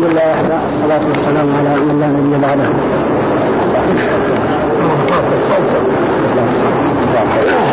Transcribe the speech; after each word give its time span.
الحمد 0.00 0.12
لله 0.12 0.30
وحده 0.32 0.58
الصلاة 0.72 1.06
والسلام 1.08 1.48
على 1.56 1.80
من 1.80 2.00
لا 2.00 2.06
نبي 2.06 2.38
بعده. 2.46 2.68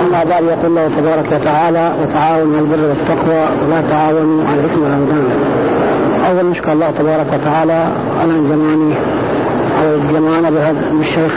أما 0.02 0.24
بعد 0.24 0.44
يقول 0.44 0.66
الله 0.66 0.88
تبارك 0.98 1.26
وتعالى 1.32 1.94
وتعاونوا 2.02 2.58
على 2.58 2.66
البر 2.66 2.82
والتقوى 2.90 3.46
ولا 3.66 3.82
تعاونوا 3.82 4.44
على 4.48 4.60
الإثم 4.60 4.82
والعدوان 4.84 5.30
أول 6.30 6.46
نشكر 6.52 6.72
الله 6.72 6.92
تبارك 6.92 7.26
وتعالى 7.34 7.88
على 8.20 8.34
جمعني 8.34 8.94
على 9.80 10.00
جمعنا 10.14 10.50
بهذا 10.50 10.82
الشيخ 11.02 11.34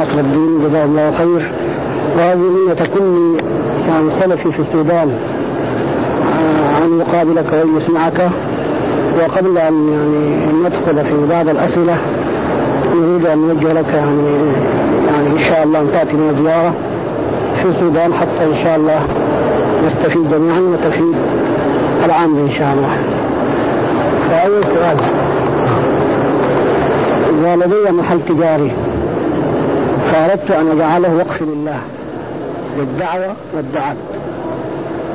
نصر 0.00 0.18
الدين 0.18 0.68
جزاه 0.68 0.84
الله 0.84 1.12
خير. 1.18 1.50
وهذه 2.16 2.38
نية 2.38 2.86
كل 2.94 3.40
يعني 3.88 4.10
سلفي 4.20 4.52
في 4.52 4.60
السودان 4.60 5.18
أن 6.82 7.00
يقابلك 7.00 7.52
وأن 7.52 7.76
يسمعك. 7.76 8.30
وقبل 9.20 9.58
أن 9.58 9.88
يعني 9.88 10.52
ندخل 10.64 11.04
في 11.04 11.26
بعض 11.30 11.48
الأسئلة 11.48 11.96
نريد 12.94 13.26
أن 13.26 13.38
نوجه 13.38 13.72
لك 13.72 13.88
يعني 13.94 14.22
يعني 15.06 15.26
إن 15.26 15.38
شاء 15.48 15.62
الله 15.62 15.80
أن 15.80 15.90
تأتينا 15.92 16.32
زيارة 16.42 16.74
في 17.62 17.68
السودان 17.68 18.14
حتى 18.14 18.44
إن 18.44 18.56
شاء 18.64 18.76
الله 18.76 19.00
نستفيد 19.86 20.30
جميعا 20.30 20.60
وتفيد 20.60 21.14
العام 22.04 22.36
إن 22.36 22.52
شاء 22.58 22.74
الله. 22.74 22.96
فأول 24.30 24.64
سؤال 24.64 24.96
إذا 27.40 27.56
لدي 27.56 27.90
محل 27.92 28.20
تجاري 28.28 28.72
فأردت 30.12 30.50
أن 30.50 30.70
أجعله 30.70 31.16
وقف 31.16 31.42
لله 31.42 31.78
للدعوة 32.78 33.34
والدعاء 33.56 33.96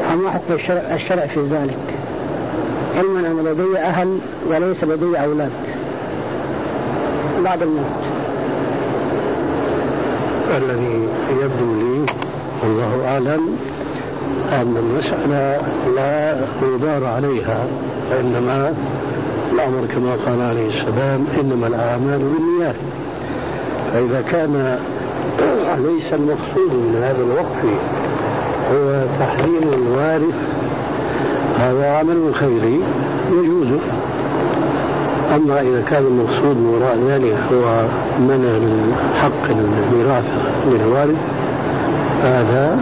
فما 0.10 0.30
حكم 0.30 0.54
الشرع, 0.54 0.82
الشرع 0.94 1.26
في 1.26 1.40
ذلك؟ 1.40 2.05
علما 2.96 3.20
أن 3.20 3.46
لدي 3.46 3.78
أهل 3.80 4.20
وليس 4.50 4.84
لدي 4.84 5.20
أولاد. 5.24 5.52
بعد 7.44 7.62
الموت 7.62 8.06
الذي 10.58 11.08
يبدو 11.30 11.74
لي 11.76 12.06
والله 12.64 13.08
أعلم 13.08 13.58
أن 14.52 14.78
المسألة 14.78 15.62
لا 15.96 16.38
يدار 16.76 17.06
عليها 17.06 17.66
وإنما 18.12 18.74
الأمر 19.54 19.86
كما 19.86 20.12
قال 20.26 20.42
عليه 20.42 20.68
السلام 20.68 21.26
إنما 21.42 21.68
الأعمال 21.68 22.20
بالنيات. 22.20 22.76
فإذا 23.94 24.22
كان 24.32 24.80
ليس 25.78 26.14
المقصود 26.14 26.72
من 26.72 27.02
هذا 27.04 27.24
الوقف 27.24 27.66
هو 28.72 29.06
تحريم 29.20 29.74
الوارث 29.74 30.36
هذا 31.60 31.98
عمل 31.98 32.36
خيري 32.36 32.82
يجوز. 33.32 33.68
أما 35.36 35.62
إذا 35.62 35.84
كان 35.90 36.04
المقصود 36.04 36.58
من 36.58 36.66
وراء 36.66 36.98
ذلك 37.08 37.38
هو 37.52 37.86
منع 38.20 38.60
حق 39.22 39.50
الميراث 39.50 40.24
للوارث 40.68 41.18
هذا 42.24 42.80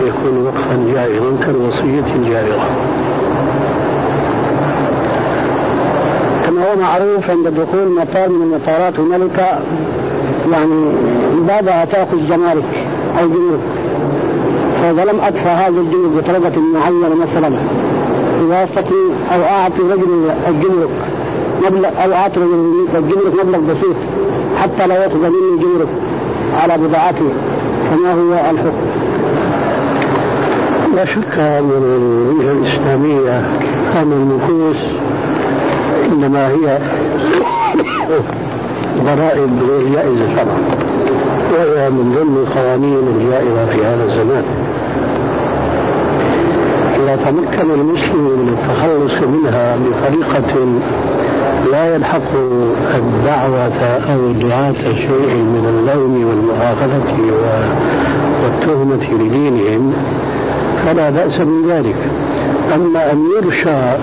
يكون 0.00 0.46
وقفا 0.46 0.92
جائزا 0.94 1.36
كالوصية 1.46 2.30
جائزة 2.30 2.68
كما 6.46 6.72
هو 6.72 6.76
معروف 6.76 7.30
عند 7.30 7.48
دخول 7.48 7.88
مطار 8.00 8.28
من 8.28 8.42
المطارات 8.42 8.98
هنالك 9.00 9.58
يعني 10.52 10.92
بعدها 11.48 11.84
تأخذ 11.84 12.28
جمارك 12.28 12.86
أو 13.20 13.28
جمرك 13.28 13.60
فإذا 14.86 15.04
لم 15.04 15.20
أدفع 15.20 15.50
هذا 15.50 15.80
الجمرك 15.80 16.24
بطريقة 16.24 16.60
معينة 16.60 17.14
مثلا. 17.14 17.50
إذا 18.46 18.64
أستطيع 18.64 19.34
أو 19.34 19.42
أعطي 19.42 19.80
رجل 19.80 20.30
الجمرك 20.48 20.88
مبلغ 21.62 21.88
أو 22.04 22.12
أعطي 22.12 22.40
رجل 22.40 22.86
الجمرك 22.94 23.44
مبلغ 23.44 23.60
بسيط 23.60 23.96
حتى 24.56 24.86
لا 24.86 24.94
يأخذ 24.94 25.18
مني 25.18 25.54
الجمرك 25.54 25.88
على 26.54 26.78
بضاعته. 26.78 27.28
فما 27.90 28.12
هو 28.12 28.32
الحكم؟ 28.50 28.86
لا 30.96 31.04
شك 31.04 31.38
أن 31.38 31.70
الوجهة 31.70 32.52
الإسلامية 32.52 33.38
أن 33.96 34.12
النفوس 34.12 34.82
إنما 36.12 36.48
هي 36.48 36.78
ضرائب 39.04 39.50
غير 39.68 39.88
جائزة 39.94 40.26
شرعا 40.34 40.76
وهي 41.52 41.90
من 41.90 42.14
ضمن 42.18 42.46
القوانين 42.46 43.02
الجائزة 43.16 43.66
في 43.66 43.86
هذا 43.86 44.04
الزمان. 44.04 44.44
تمكن 47.26 47.70
المسلم 47.70 48.20
من 48.20 48.56
التخلص 48.58 49.22
منها 49.22 49.76
بطريقة 49.76 50.66
لا 51.72 51.94
يلحق 51.94 52.22
الدعوة 52.94 53.80
أو 54.12 54.26
الدعاة 54.26 54.94
شيء 54.94 55.34
من 55.34 55.64
اللوم 55.68 56.24
والمؤاخذة 56.28 57.02
والتهمة 58.42 59.24
لدينهم 59.24 59.92
فلا 60.84 61.10
بأس 61.10 61.40
من 61.40 61.70
ذلك. 61.70 61.96
أما 62.74 63.12
أن 63.12 63.18
يرشى 63.36 63.96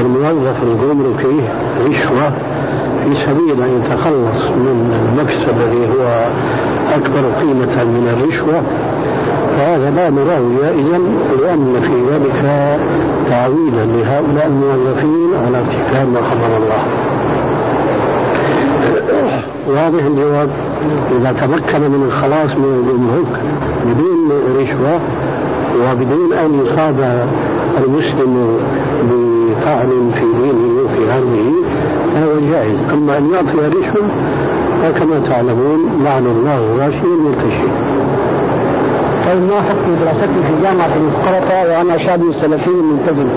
الموظف 0.00 0.62
الجمركي 0.62 1.40
رشوة 1.88 2.30
في 3.04 3.14
سبيل 3.14 3.62
أن 3.62 3.80
يتخلص 3.84 4.50
من 4.50 4.94
المكسب 5.02 5.54
الذي 5.60 5.86
هو 5.86 6.24
أكبر 6.94 7.40
قيمة 7.40 7.84
من 7.84 8.08
الرشوة 8.16 8.62
فهذا 9.56 9.90
لا 9.90 10.10
نراه 10.10 10.42
جائزا 10.62 10.98
لأن 11.42 11.80
في 11.82 12.14
ذلك 12.14 12.40
تعويلا 13.30 13.84
لهؤلاء 13.84 14.46
الموظفين 14.46 15.30
على 15.46 15.58
ارتكاب 15.58 16.08
ما 16.12 16.20
حرم 16.22 16.62
الله. 16.62 16.82
واضح 19.66 20.04
الجواب؟ 20.04 20.48
إذا 21.20 21.32
تمكن 21.32 21.80
من 21.80 22.02
الخلاص 22.06 22.50
من 22.58 22.72
الجمرك 22.78 23.40
بدون 23.86 24.30
رشوة 24.60 25.00
وبدون 25.82 26.32
أن 26.32 26.66
يصاب 26.66 27.26
المسلم 27.86 28.58
بطعن 29.02 30.10
في 30.14 30.24
دينه 30.42 30.82
وفي 30.84 31.12
عرضه 31.12 31.52
فهو 32.14 32.50
جائز. 32.50 32.78
أما 32.92 33.18
أن 33.18 33.30
يعطي 33.30 33.68
رشوة 33.68 34.08
فكما 34.82 35.28
تعلمون 35.28 36.02
لعن 36.04 36.26
الله 36.26 36.56
الراشي 36.56 37.04
المرتشي 37.04 37.68
طيب 39.26 39.42
ما 39.42 39.60
حكم 39.62 39.94
دراستي 40.00 40.26
في 40.26 40.62
جامعة 40.62 40.90
المسقطة 40.96 41.62
وأنا 41.62 41.98
شاب 41.98 42.32
سلفي 42.40 42.70
ملتزم؟ 42.70 43.28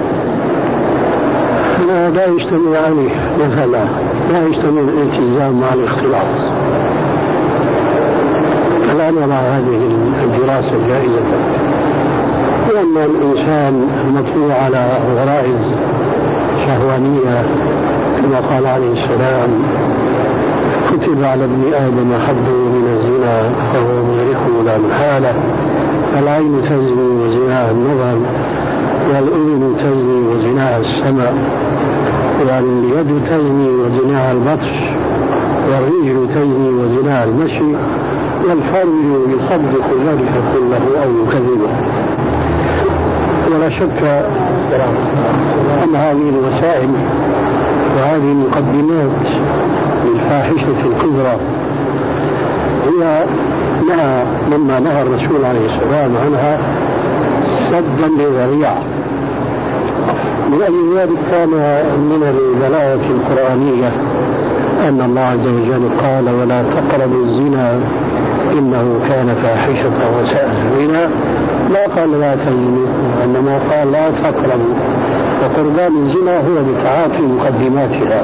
لا 1.88 2.10
لا 2.10 2.26
يجتمع 2.26 2.80
عليه 2.80 3.10
مثلا 3.40 3.86
لا 4.32 4.48
يجتمع 4.48 4.82
الالتزام 4.82 5.62
مع 5.62 5.74
الاختلاط. 5.74 6.52
فلا 8.88 9.12
نرى 9.12 9.34
هذه 9.34 9.92
الدراسة 10.24 10.88
جائزة. 10.90 11.22
لأن 12.74 12.98
الإنسان 12.98 13.88
مطلوع 14.08 14.56
على 14.56 15.00
غرائز 15.16 15.76
شهوانية 16.66 17.44
كما 18.22 18.40
قال 18.40 18.66
عليه 18.66 18.92
السلام 18.92 19.50
كتب 20.92 21.24
على 21.24 21.44
ابن 21.44 21.74
آدم 21.74 22.14
حد 22.28 22.50
من 22.50 22.95
الزنا 23.26 24.34
فهو 24.34 24.62
لا 24.66 24.78
محالة 24.78 25.34
العين 26.20 26.62
تزني 26.64 27.24
وزناها 27.24 27.72
النظر 27.72 28.18
والأذن 29.10 29.76
تزني 29.80 30.28
وزناها 30.28 30.78
السمع 30.78 31.32
واليد 32.40 33.22
تزني 33.30 33.70
وزناها 33.70 34.32
البطش 34.32 34.74
والرجل 35.72 36.28
تزني 36.36 36.70
وزناها 36.70 37.24
المشي 37.24 37.76
والفرج 38.48 39.30
يصدق 39.30 39.88
ذلك 40.08 40.32
كله 40.54 41.04
أو 41.04 41.10
يكذبه. 41.24 41.70
ولا 43.52 43.70
شك 43.70 44.04
أن 45.84 45.96
هذه 45.96 46.30
الوسائل 46.30 46.90
وهذه 47.96 48.32
المقدمات 48.32 49.12
للفاحشة 50.06 50.68
الكبرى 50.86 51.38
هي 52.86 53.26
نهى 53.88 54.24
مما 54.52 54.80
نهى 54.80 55.02
الرسول 55.02 55.46
عليه 55.46 55.66
السلام 55.66 56.12
عنها 56.26 56.58
سدا 57.70 58.08
للذريعة 58.08 58.78
من 60.50 60.62
أجل 60.62 60.98
ذلك 61.00 61.18
كان 61.32 61.50
من 61.98 62.22
البلاغة 62.38 63.06
القرآنية 63.12 63.92
أن 64.88 65.02
الله 65.02 65.22
عز 65.22 65.48
وجل 65.48 65.90
قال 66.02 66.30
ولا 66.36 66.64
تقربوا 66.64 67.26
الزنا 67.26 67.80
إنه 68.54 69.00
كان 69.10 69.36
فاحشة 69.44 70.20
وساء 70.20 70.56
سبيلا 70.64 71.08
لا 71.74 71.88
قال 71.96 72.20
لا 72.20 72.36
تزنوا 72.36 72.88
وإنما 73.20 73.60
قال 73.72 73.92
لا 73.92 74.12
تقربوا. 74.12 74.76
وقربان 75.46 75.94
الزنا 75.98 76.38
هو 76.38 76.64
بتعاطي 76.64 77.22
مقدماتها. 77.22 78.24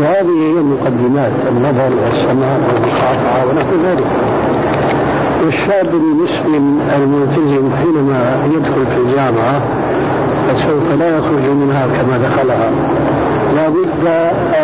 وهذه 0.00 0.36
هي 0.42 0.58
المقدمات 0.60 1.32
النظر 1.48 1.90
والسماع 2.04 2.56
والمقاطعة 2.68 3.46
ونحو 3.48 3.74
ذلك. 3.86 4.06
والشاب 5.44 5.94
المسلم 5.94 6.80
الملتزم 6.96 7.70
حينما 7.76 8.38
يدخل 8.54 8.86
في 8.86 9.00
الجامعة 9.06 9.60
فسوف 10.48 10.98
لا 10.98 11.18
يخرج 11.18 11.44
منها 11.50 11.86
كما 11.86 12.18
دخلها. 12.18 12.70
لا 13.56 13.68
بد 13.68 14.06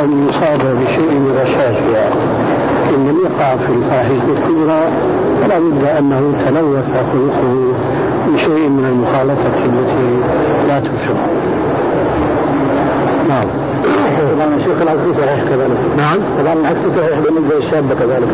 أن 0.02 0.28
يصاب 0.28 0.76
بشيء 0.82 1.10
من 1.10 1.38
رشاشها. 1.44 2.10
إن 2.94 3.08
لم 3.08 3.18
يقع 3.24 3.56
في 3.56 3.72
الفاحشة 3.72 4.12
الكبرى 4.12 4.82
فلا 5.42 5.58
بد 5.58 5.84
أنه 5.98 6.32
تلوث 6.46 6.84
خلقه 7.12 7.72
بشيء 8.28 8.68
من 8.68 8.84
المخالطة 8.92 9.64
التي 9.64 10.20
لا 10.68 10.80
تفسد 10.80 11.16
نعم. 13.28 13.46
طبعا 14.34 14.54
الشيخ 14.56 14.82
العكس 14.82 15.16
صحيح 15.16 15.40
كذلك. 15.44 15.78
نعم. 15.96 16.18
طبعا 16.42 16.52
العكس 16.52 16.80
صحيح 16.96 17.18
بالنسبة 17.18 17.54
للشاب 17.56 17.84
كذلك. 18.00 18.28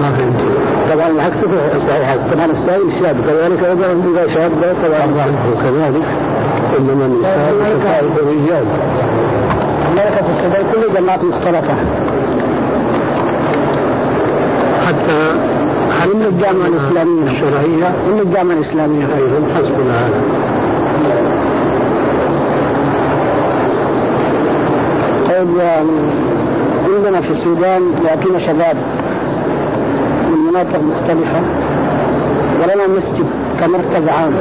ما 0.00 0.10
فهمت. 0.10 0.40
طبعا 0.92 1.08
العكس 1.08 1.36
صحيح 1.88 2.16
طبعا 2.32 2.46
السائل 2.46 2.82
الشاب 2.82 3.16
كذلك. 3.26 3.64
أيضا 3.64 3.86
إذا 3.86 4.34
شاب 4.34 4.50
طبعا 4.84 5.06
وكذلك 5.52 6.06
إنما 6.78 7.06
النساء 7.06 7.54
شقائق 7.60 8.12
الرجال 8.22 8.64
الملكه 9.88 10.22
في 10.22 10.30
السودان 10.30 10.64
كل 10.72 10.94
جماعات 11.00 11.24
مختلفة. 11.24 11.74
حتى 14.86 15.32
هل 16.00 16.16
من 16.16 16.26
الجامعة 16.26 16.66
الإسلامية؟ 16.66 17.30
الشرعية؟ 17.30 17.88
من 18.12 18.20
الجامعة 18.22 18.54
الإسلامية. 18.54 19.06
أيضا. 19.16 19.54
حسبنا 19.54 19.98
هذا. 19.98 20.20
عندنا 26.84 27.20
في 27.20 27.30
السودان 27.30 27.82
ياتينا 28.04 28.38
شباب 28.38 28.76
من 30.30 30.38
مناطق 30.38 30.80
مختلفة 30.80 31.40
ولنا 32.60 32.86
مسجد 32.86 33.26
كمركز 33.60 34.08
عام. 34.08 34.32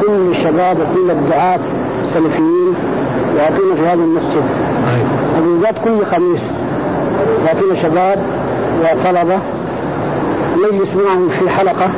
كل 0.00 0.30
الشباب 0.30 0.76
وكل 0.80 1.10
الدعاة 1.10 1.60
السلفيين 2.04 2.74
يأتون 3.36 3.74
في 3.76 3.86
هذا 3.86 4.02
المسجد. 4.02 4.44
وبالذات 5.38 5.74
كل 5.84 6.06
خميس 6.06 6.42
يأتون 7.46 7.76
شباب 7.82 8.18
وطلبة. 8.80 9.38
نجلس 10.56 10.94
معهم 10.94 11.28
في 11.28 11.50
حلقة 11.50 11.90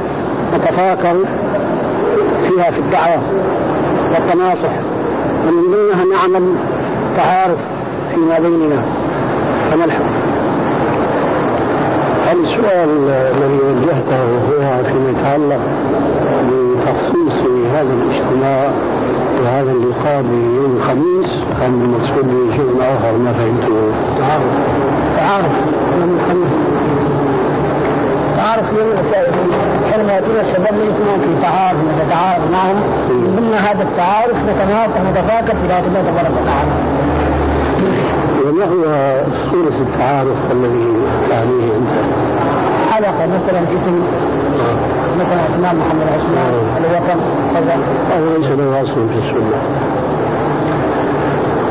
نتفاكر 0.55 1.17
فيها 2.49 2.71
في 2.71 2.79
الدعوة 2.79 3.23
والتناصح. 4.13 4.73
ومن 5.47 5.63
ضمنها 5.63 6.05
نعمل 6.05 6.55
تعارف 7.17 7.59
فيما 8.15 8.39
بيننا. 8.39 8.83
فما 9.71 9.85
الحكم؟ 9.85 10.05
السؤال 12.33 12.89
الذي 13.11 13.59
وجهته 13.59 14.23
هو 14.23 14.85
فيما 14.85 15.11
يتعلق 15.11 15.61
بتخصيص 16.49 17.39
هذا 17.75 17.93
الاجتماع 17.93 18.71
وهذا 19.43 19.73
اللقاء 19.73 20.23
بيوم 20.23 20.77
الخميس. 20.77 21.31
أم 21.67 21.83
المقصود 21.83 22.25
بشيء 22.25 22.77
آخر 22.81 23.13
ما 23.19 23.33
فهمته؟ 23.33 23.75
تعارف. 24.19 24.53
تعارف. 25.17 25.53
يوم 26.01 26.19
الخميس. 26.21 26.53
تعارف 28.37 28.65
حينما 29.93 30.13
يأتون 30.13 30.37
الشباب 30.41 30.75
يجتمعون 30.75 31.21
في 31.21 31.43
تعارف 31.43 31.79
نتعارف 32.07 32.51
معهم. 32.53 32.77
من 33.11 33.37
ضمن 33.37 33.55
هذا 33.55 33.83
التعارف 33.83 34.37
نتناصح 34.49 35.01
نتفاكر 35.11 35.55
في 35.61 35.69
ذات 35.69 35.85
الله 35.87 36.01
تبارك 36.01 36.33
وتعالى. 36.43 36.71
وما 38.47 38.65
هو 38.65 38.85
صورة 39.51 39.81
التعارف 39.81 40.39
الذي 40.53 40.87
تعنيه 41.31 41.65
أنت؟ 41.65 41.91
حلقة 42.91 43.27
مثلا 43.35 43.61
اسم 43.61 44.03
مثلا 45.21 45.43
عثمان 45.43 45.77
محمد 45.77 46.07
عثمان 46.15 46.53
الوطن 46.77 47.21
كذا. 47.55 47.79
هذا 48.11 48.39
ليس 48.39 48.51
له 48.51 48.83
أصل 48.83 49.09
في 49.09 49.19
السنة. 49.19 49.61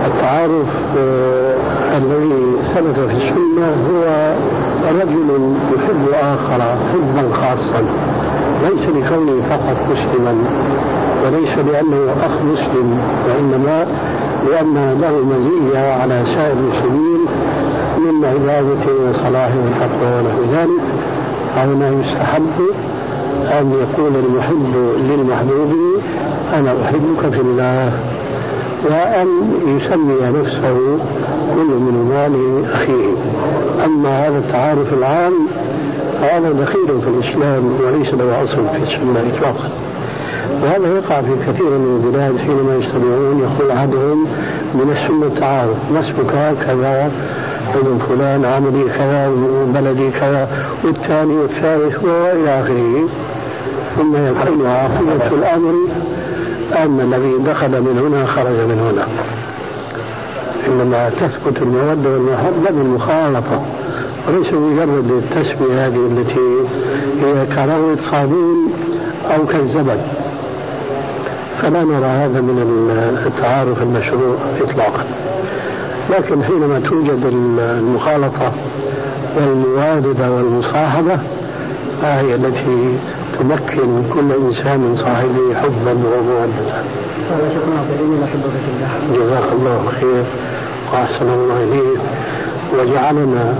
التعارف 0.06 0.97
آه، 0.97 1.53
الذي 1.97 2.44
ثبت 2.75 3.00
في 3.00 3.15
السنة 3.15 3.67
هو 3.89 4.33
رجل 4.91 5.53
يحب 5.75 6.09
آخر 6.13 6.61
حبا 6.61 7.33
خاصا. 7.33 7.83
ليس 8.63 8.89
لكونه 8.89 9.41
فقط 9.50 9.77
مسلما 9.91 10.35
وليس 11.25 11.57
لأنه 11.57 12.13
أخ 12.25 12.31
مسلم 12.51 13.00
وإنما 13.27 13.85
لأن 14.47 14.97
له 15.01 15.24
مزية 15.25 15.80
على 15.80 16.24
سائر 16.36 16.53
المسلمين 16.53 17.25
من 17.97 18.25
عبادته 18.25 18.91
وصلاحه 19.09 19.56
والتقوى 19.56 20.19
ونحو 20.19 20.53
ذلك 20.53 20.81
فهنا 21.56 21.89
يستحب 21.89 22.62
أن 23.59 23.71
يقول 23.71 24.15
المحب 24.15 24.75
للمحبوب 24.97 25.74
أنا 26.53 26.74
أحبك 26.83 27.33
في 27.36 27.41
الله. 27.41 27.94
وأن 28.86 29.27
يسمي 29.68 30.42
نفسه 30.42 30.77
كل 31.56 31.68
من 31.68 32.09
مال 32.09 32.65
أخيه. 32.74 33.13
أما 33.85 34.27
هذا 34.27 34.38
التعارف 34.38 34.94
العام 34.94 35.33
فهذا 36.21 36.50
دخيل 36.51 37.01
في 37.01 37.07
الإسلام 37.09 37.63
وليس 37.81 38.13
له 38.13 38.44
أصل 38.44 38.69
في 38.69 38.83
السنة 38.83 39.33
إطلاقا. 39.35 39.69
وهذا 40.63 40.88
يقع 40.98 41.22
في 41.22 41.36
كثير 41.48 41.69
من 41.69 42.01
البلاد 42.04 42.38
حينما 42.38 42.75
يجتمعون 42.75 43.40
يقول 43.40 43.72
أحدهم 43.72 44.28
من 44.74 44.96
السنة 44.98 45.25
التعارف 45.25 45.78
اسمك 45.98 46.56
كذا 46.66 47.12
ابن 47.75 47.98
فلان 47.98 48.46
عملي 48.46 48.84
كذا 48.98 49.28
وبلدي 49.28 50.12
كذا 50.12 50.48
والثاني 50.84 51.34
والثالث 51.34 52.04
وإلى 52.04 52.60
آخره. 52.60 53.10
ثم 53.98 54.16
يكون 54.16 54.68
عاقبة 54.68 55.28
الأمر 55.28 55.74
أن 56.78 57.00
الذي 57.00 57.52
دخل 57.52 57.81
من 57.81 58.00
هنا 58.00 58.25
خرج 58.25 58.60
من 58.60 58.80
هنا. 58.92 59.07
إنما 60.68 61.10
تثبت 61.10 61.62
المودة 61.62 62.09
والمحبة 62.09 62.71
بالمخالطة 62.71 63.62
وليس 64.28 64.54
مجرد 64.54 65.12
التسميه 65.12 65.88
هذه 65.88 66.07
التي 66.12 66.50
هي 67.21 67.45
كروة 67.45 67.97
صابون 68.12 68.73
أو 69.26 69.45
كالزبد. 69.45 70.02
فلا 71.61 71.83
نرى 71.83 72.06
هذا 72.06 72.42
من 72.42 72.92
التعارف 73.25 73.81
المشروع 73.81 74.35
اطلاقا. 74.61 75.04
لكن 76.09 76.44
حينما 76.44 76.80
توجد 76.80 77.25
المخالطة 77.25 78.51
والموادة 79.37 80.31
والمصاحبة 80.31 81.19
فهي 82.01 82.35
التي 82.35 82.97
تمكن 83.39 84.04
كل 84.13 84.31
إنسان 84.31 84.80
من 84.80 84.97
صاحبه 84.97 85.56
حبا 85.56 85.92
ومودة. 85.92 86.83
جزاك 89.13 89.51
الله 89.51 89.83
خير. 90.01 90.23
وأحسن 90.94 91.30
الله 91.30 91.63
إليك. 91.63 92.01
وجعلنا 92.80 93.56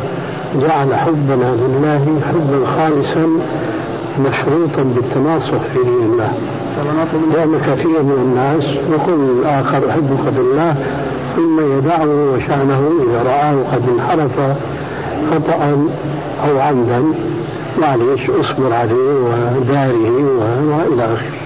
جعل 0.56 0.96
حبنا 0.96 1.56
لله 1.56 2.22
حبا 2.28 2.66
خالصا 2.78 3.28
مشروطا 4.20 4.84
بالتناصح 4.84 5.62
في 5.74 5.84
دين 5.84 6.12
الله. 6.14 6.32
لأن 7.34 7.60
كثير 7.68 8.04
من 8.04 8.20
الناس 8.24 8.64
يقول 8.92 9.40
الآخر 9.40 9.90
أحبك 9.90 10.34
في 10.34 10.40
الله 10.40 10.76
ثم 11.36 11.78
يدعه 11.78 12.34
وشأنه 12.34 12.92
إذا 13.04 13.24
رآه 13.24 13.64
قد 13.74 13.84
انحرف 13.90 14.32
خطأ 15.32 15.78
أو 16.50 16.60
عمدا 16.60 17.04
معليش 17.82 18.30
أصبر 18.30 18.74
عليه 18.74 19.14
وداره 19.58 20.12
وإلى 20.70 21.04
آخره. 21.04 21.40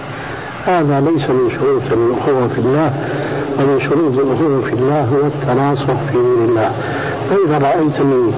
هذا 0.65 0.99
ليس 0.99 1.29
من 1.29 1.49
شروط 1.49 1.81
الأخوة 1.91 2.47
في 2.47 2.59
الله 2.59 2.93
ومن 3.59 3.79
شروط 3.81 4.13
الأخوة 4.13 4.61
في 4.61 4.73
الله 4.73 5.01
هو 5.01 5.27
التناصح 5.27 5.93
في 6.11 6.13
دين 6.13 6.49
الله. 6.49 6.71
فإذا 7.29 7.57
رأيتني 7.57 8.31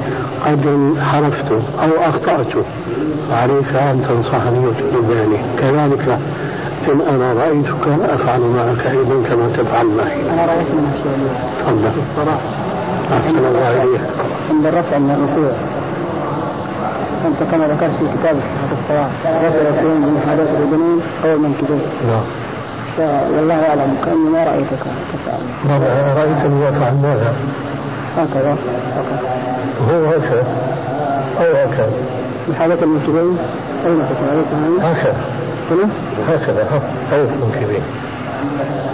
قد 0.45 0.67
انحرفت 0.67 1.51
أو 1.51 2.09
أخطأت. 2.09 2.53
فعليك 3.29 3.75
أن 3.75 4.05
تنصحني 4.09 4.67
وتنبهني 4.67 5.37
كذلك 5.59 6.19
إن 6.91 7.01
أنا 7.09 7.33
رأيتك 7.33 7.87
أفعل 8.09 8.39
معك 8.39 8.85
أيضا 8.87 9.29
كما 9.29 9.47
تفعل 9.57 9.85
معي. 9.85 10.21
أنا 10.33 10.45
رأيت 10.45 10.69
من 10.71 10.91
تفضل. 11.59 11.91
في 11.91 11.99
الصلاة 11.99 12.37
أحسن 13.17 13.37
الله 13.37 13.83
إليك. 13.83 14.01
عند 14.49 14.65
الرفع 14.65 14.97
من 14.97 15.11
الركوع 15.11 15.51
أنت 17.25 17.51
كما 17.51 17.65
ذكرت 17.67 17.91
في 17.99 18.17
كتابك 18.17 18.43
الصلاة 18.71 19.09
رفع 19.47 19.69
يكون 19.69 19.97
من 20.01 20.21
حدث 20.29 20.49
الجنون 20.61 21.01
أو 21.25 21.33
المنكبين 21.35 21.81
نعم. 22.07 22.23
والله 23.37 23.67
أعلم 23.69 23.97
كأني 24.05 24.29
ما 24.29 24.43
رأيتك. 24.43 24.83
تفعل. 25.13 25.41
رأيتني 26.17 26.69
افعل 26.69 26.93
ماذا؟ 27.03 27.33
هكذا. 28.17 28.57
هو 29.89 30.05
هكذا. 30.05 30.43
أو 31.39 31.55
هكذا. 31.55 31.89
الحالة 32.49 32.77
المنكبين 32.83 33.37
أين 33.85 34.03
تكون. 34.09 34.29
أليس 34.33 34.47
هكذا. 34.83 35.15
هنا؟ 35.71 35.89
هكذا. 36.29 36.67
أو 37.13 37.17
المنكبين 37.17 37.83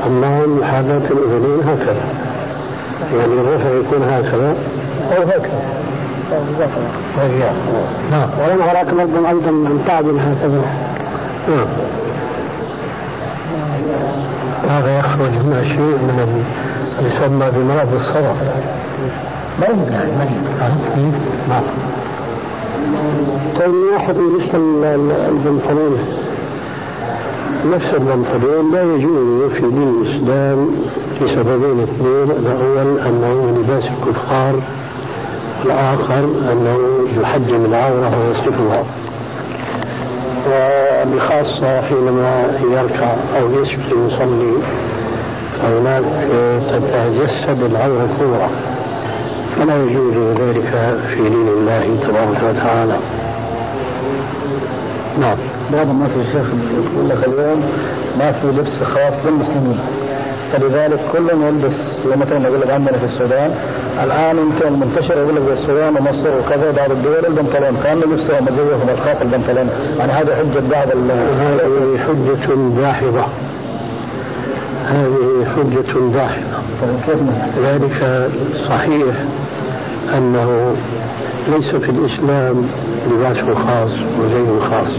أما 0.08 0.66
حالات 0.66 1.12
الأذنين 1.12 1.60
هكذا. 1.60 2.04
يعني 3.18 3.34
الرفع 3.34 3.70
يكون 3.70 4.04
هكذا 4.04 4.56
أو 5.18 5.22
هكذا. 5.24 5.62
الله 6.32 7.54
نعم. 8.12 8.30
ولم 8.44 8.62
أراك 8.62 8.88
أيضا 8.88 9.32
أن 9.32 9.84
تعدل 9.88 10.20
هكذا. 10.20 10.62
نعم. 11.50 11.68
هذا 14.70 15.00
يخرج 15.00 15.32
من 15.32 15.64
شيء 15.68 15.80
من 15.80 16.46
يسمى 17.00 17.52
بمرض 17.56 17.94
مريض 19.62 19.92
يعني 19.92 20.12
طيب 23.60 23.74
ناحية 23.94 24.14
لبس 24.14 24.56
البنطلون 25.30 25.98
نفس 27.66 27.94
البنطلون 27.94 28.72
لا 28.74 28.84
يجوز 28.84 29.52
في 29.52 29.62
دين 29.62 29.90
الإسلام 30.02 30.68
لسببين 31.22 31.84
اثنين 31.84 32.32
الأول 32.40 33.00
أنه 33.00 33.58
لباس 33.60 33.84
الكفار 33.84 34.54
والآخر 35.64 36.24
أنه 36.52 36.78
يحجم 37.22 37.66
العورة 37.66 38.12
ويصفها 38.28 38.84
وبخاصة 40.48 41.82
حينما 41.82 42.58
يركع 42.72 43.14
أو 43.40 43.62
يسجد 43.62 43.92
يصلي 44.08 44.54
فهناك 45.60 46.04
تتجسد 46.70 47.64
العورة 47.64 48.08
الكبرى. 48.12 48.50
فلا 49.56 49.84
يجوز 49.84 50.38
ذلك 50.40 50.98
في 51.08 51.22
دين 51.30 51.48
الله 51.48 51.98
تبارك 52.02 52.42
وتعالى. 52.50 52.98
نعم. 55.20 55.38
بعض 55.74 55.90
الناس 55.90 56.10
يا 56.18 56.24
شيخ 56.24 56.48
يقول 56.74 57.10
لك 57.10 57.28
اليوم 57.28 57.64
ما 58.20 58.32
في 58.32 58.48
لبس 58.48 58.84
خاص 58.84 59.14
للمسلمين. 59.26 59.80
فلذلك 60.54 61.00
كل 61.12 61.30
يلبس 61.30 61.78
مثلا 62.06 62.48
يقول 62.48 62.62
لك 62.62 62.70
عندنا 62.70 62.98
في 62.98 63.06
السودان 63.06 63.52
الآن 64.04 64.38
يمكن 64.38 64.80
منتشر 64.80 65.18
يقول 65.18 65.36
لك 65.36 65.42
السودان 65.58 65.96
ومصر 65.98 66.30
وكذا 66.40 66.72
بعض 66.72 66.92
الدول 66.92 67.26
البنطلون 67.26 67.78
كان 67.84 67.98
لبسهم 67.98 68.46
مزيهم 68.46 68.90
الخاص 68.94 69.22
البنطلون. 69.22 69.70
يعني 70.00 70.12
هذا 70.12 70.36
حجة 70.36 70.60
بعض 70.72 70.88
هذه 71.42 72.00
حجة 72.08 72.54
داحضه 72.82 73.24
هذه 74.92 75.46
حجة 75.56 76.00
داحضة 76.14 76.62
ذلك 77.64 78.30
صحيح 78.70 79.16
أنه 80.18 80.76
ليس 81.48 81.76
في 81.76 81.90
الإسلام 81.90 82.66
لباس 83.12 83.38
خاص 83.38 83.92
وزي 84.20 84.60
خاص 84.70 84.92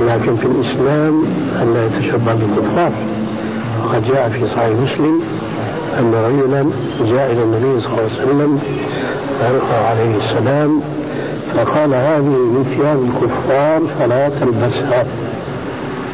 لكن 0.00 0.36
في 0.36 0.46
الإسلام 0.46 1.24
أن 1.62 1.74
لا 1.74 1.86
يتشبه 1.86 2.34
بالكفار. 2.34 2.92
وقد 3.84 4.04
جاء 4.04 4.28
في 4.28 4.46
صحيح 4.46 4.70
مسلم 4.70 5.20
أن 5.98 6.14
رجلا 6.14 6.70
جاء 7.12 7.32
إلى 7.32 7.42
النبي 7.42 7.80
صلى 7.80 7.90
الله 7.90 8.02
عليه 8.02 8.22
وسلم 8.22 8.58
عليه 9.72 10.16
السلام 10.16 10.80
فقال 11.54 11.94
هذه 11.94 12.20
من 12.22 12.64
ثياب 12.76 12.98
الكفار 13.02 13.80
فلا 13.98 14.28
تلبسها. 14.28 15.04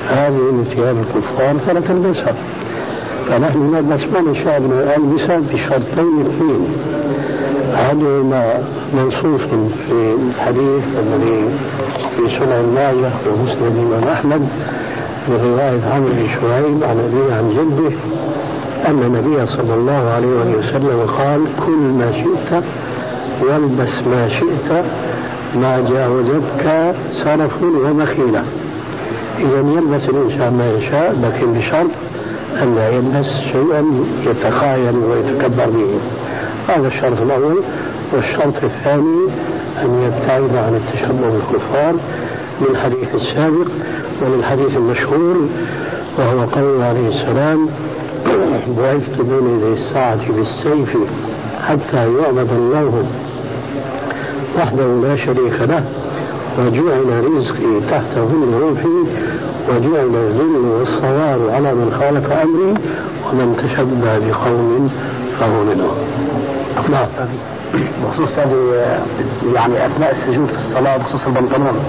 هذه 0.09 0.33
من 0.33 0.65
ثياب 0.75 0.97
الكفار 0.97 1.57
فلا 1.67 1.81
تلبسها. 1.81 2.35
فنحن 3.29 3.59
ما 3.59 4.31
نشاء 4.31 4.61
من 4.61 4.73
الألبسة 4.73 5.37
بشرطين 5.53 6.27
اثنين. 6.27 6.67
أحدهما 7.75 8.63
منصوص 8.95 9.41
في 9.89 10.15
الحديث 10.29 10.85
الذي 10.99 11.49
في 12.17 12.39
سنن 12.39 12.73
ماجه 12.75 13.13
ومسند 13.27 13.63
الإمام 13.63 14.09
أحمد 14.09 14.49
رواية 15.29 15.85
عمرو 15.95 16.09
بن 16.09 16.27
شعيب 16.41 16.85
عن 16.85 16.99
أبيه 16.99 17.35
عن 17.35 17.51
جده 17.51 17.97
أن 18.89 19.03
النبي 19.03 19.47
صلى 19.47 19.75
الله 19.75 20.11
عليه 20.11 20.59
وسلم 20.59 21.07
قال 21.19 21.41
كل 21.67 21.79
ما 21.99 22.13
شئت 22.13 22.63
والبس 23.43 24.07
ما 24.07 24.29
شئت 24.29 24.85
ما 25.55 25.81
جاوزتك 25.91 26.95
سرف 27.25 27.63
ومخيلة 27.63 28.45
إذا 29.39 29.59
يلبس 29.59 30.09
الإنسان 30.09 30.53
ما 30.59 30.71
يشاء 30.71 31.17
لكن 31.23 31.53
بشرط 31.53 31.91
أن 32.63 32.75
لا 32.75 32.89
يلبس 32.89 33.27
شيئا 33.53 33.85
يتخايل 34.27 34.97
ويتكبر 34.97 35.67
به. 35.67 36.01
هذا 36.69 36.87
الشرط 36.87 37.23
الأول. 37.23 37.63
والشرط 38.13 38.65
الثاني 38.65 39.29
أن 39.83 40.03
يبتعد 40.03 40.57
عن 40.57 40.75
التشبه 40.75 41.31
بالكفار 41.31 41.95
للحديث 42.61 43.15
السابق 43.15 43.67
وللحديث 44.23 44.77
المشهور 44.77 45.49
وهو 46.19 46.45
قول 46.45 46.83
عليه 46.83 47.09
السلام 47.09 47.69
بعثت 48.79 49.21
بين 49.21 49.57
يدي 49.57 49.83
الساعة 49.83 50.33
بالسيف 50.33 50.97
حتى 51.69 51.97
يعبد 51.97 52.51
الله 52.53 53.05
وحده 54.59 54.87
لا 55.03 55.17
شريك 55.17 55.61
له. 55.61 55.85
وجعل 56.59 57.25
رزقي 57.25 57.81
تحت 57.91 58.15
ظل 58.15 58.53
روحي 58.61 58.89
وجعل 59.69 60.15
الذل 60.15 60.57
والصوار 60.57 61.51
على 61.51 61.75
من 61.75 61.97
خالف 62.01 62.33
أمري 62.33 62.75
ومن 63.33 63.57
تشبه 63.57 64.19
بقوم 64.19 64.91
فهو 65.41 65.65
منهم. 65.65 65.97
نعم. 66.91 67.07
بخصوص 68.05 68.39
هذه 68.39 68.87
يعني 69.55 69.87
أثناء 69.87 70.17
السجود 70.17 70.47
في 70.47 70.55
الصلاة 70.55 70.97
بخصوص 70.97 71.27
البنطلون. 71.27 71.81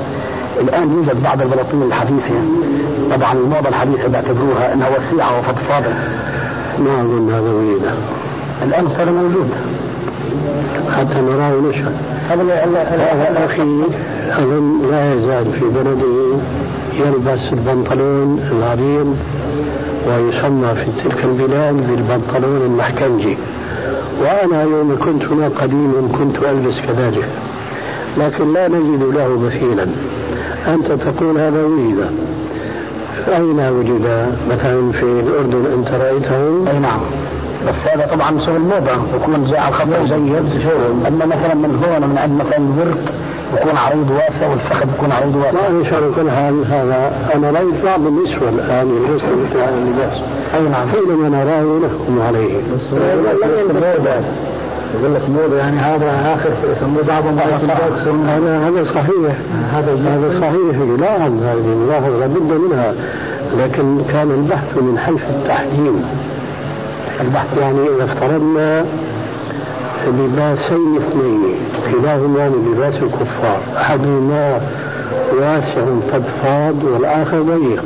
الآن 0.62 0.92
يوجد 0.92 1.24
بعض 1.24 1.42
البلاطين 1.42 1.82
الحديثة. 1.82 2.36
طبعا 3.12 3.34
الموضة 3.34 3.70
الحديثة 3.70 4.08
بيعتبروها 4.08 4.74
إنها 4.74 4.90
وسيعة 4.90 5.40
وفضفاضه 5.40 5.94
ما 6.80 7.02
أظن 7.02 7.34
هذا 7.34 7.52
ويدا 7.52 7.94
الآن 8.64 8.90
صار 8.90 9.12
موجود. 9.12 9.50
حتى 10.92 11.22
نراه 11.22 11.54
نشأ. 11.70 11.92
هذا 12.30 13.46
أخي 13.46 13.82
أظن 14.30 14.90
لا 14.92 15.14
يزال 15.14 15.46
في 15.46 15.66
بلده 15.66 16.38
يلبس 16.94 17.54
البنطلون 17.54 18.40
العريض 18.52 19.18
ويسمى 20.08 20.76
في 20.76 21.04
تلك 21.04 21.24
البلاد 21.24 21.88
بالبنطلون 21.88 22.62
المحكنجي 22.62 23.38
وأنا 24.22 24.64
يوم 24.64 24.98
كنت 25.04 25.24
هنا 25.24 25.48
قديما 25.48 26.08
كنت 26.18 26.38
ألبس 26.38 26.80
كذلك 26.88 27.30
لكن 28.18 28.54
لا 28.54 28.68
نجد 28.68 29.04
له 29.04 29.40
مثيلا. 29.40 29.88
أنت 30.68 30.92
تقول 30.92 31.38
هذا 31.38 31.64
وجد 31.64 32.10
أين 33.28 33.60
وجد 33.60 34.32
مثلا 34.50 34.92
في 34.92 35.04
الأردن 35.04 35.66
أنت 35.78 35.90
رأيته؟ 35.90 36.72
أي 36.72 36.80
نعم. 36.80 37.00
بس 37.68 37.76
هذا 37.94 38.06
طبعا 38.16 38.40
شغل 38.46 38.60
موضة 38.60 39.16
يكون 39.16 39.52
جاء 39.52 39.68
الخط 39.68 39.88
جيد. 39.88 40.36
أما 41.08 41.26
مثلا 41.26 41.54
من 41.56 41.84
هون 41.84 42.10
من 42.10 42.18
عند 42.18 42.42
مثلا 42.42 42.58
الورك 42.58 43.14
يكون 43.54 43.78
عريض 43.78 44.12
واسع 44.12 44.50
والفخذ 44.50 44.90
يكون 44.96 45.12
عريض 45.12 45.36
واسع. 45.36 45.52
لا 45.52 45.68
الله 45.68 46.16
كل 46.16 46.32
حال 46.32 46.66
هذا 46.66 47.30
أنا 47.36 47.52
رايت 47.52 47.86
بعض 47.86 48.00
النسوة 48.08 48.50
الآن 48.50 48.88
يلبسن 48.88 49.44
مثل 49.44 49.58
هذا 49.58 49.78
اللباس. 49.78 50.22
أي 50.56 50.62
نعم. 50.62 50.90
حينما 50.90 51.30
نراه 51.30 51.80
نحكم 51.88 52.22
عليه. 52.28 52.58
بس 52.58 52.82
يقول 54.94 55.16
لك 55.16 55.30
موضة 55.30 55.58
يعني 55.58 55.78
هذا 55.78 56.34
آخر 56.34 56.72
يسموه 56.72 57.04
بعضهم 57.04 57.40
هذا 57.40 58.58
هذا 58.68 58.84
صحيح. 58.84 59.36
هذا 59.74 59.94
هذا 59.94 60.40
صحيح. 60.40 60.78
نعم 61.00 61.40
هذه 61.44 61.74
الملاحظة 61.74 62.20
لابد 62.20 62.52
منها. 62.52 62.94
لكن 63.58 64.02
كان 64.14 64.32
البحث 64.32 64.78
من 64.78 64.98
حيث 64.98 65.22
التحجيم 65.30 66.06
البحث. 67.22 67.58
يعني 67.58 67.80
إذا 67.96 68.04
افترضنا 68.04 68.86
لباسين 70.08 70.98
اثنين. 70.98 71.57
كلاهما 71.92 72.50
من 72.50 72.74
لباس 72.74 72.96
الكفار. 72.96 73.60
أحدهما 73.78 74.62
واسع 75.34 75.86
فضفاض 76.12 76.84
والآخر 76.84 77.42
ضيق. 77.42 77.84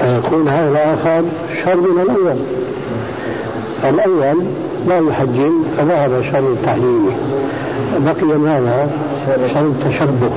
فيكون 0.00 0.48
هذا 0.48 0.68
الآخر 0.68 1.22
شر 1.64 1.76
من 1.76 2.00
الأول. 2.02 2.36
الأول 3.84 4.44
لا 4.88 4.98
يحجم 4.98 5.64
فذهب 5.78 6.22
شر 6.32 6.54
تحليله 6.66 7.12
بقي 7.98 8.38
ماذا؟ 8.38 8.90
شر 9.54 9.66
التشبه. 9.66 10.30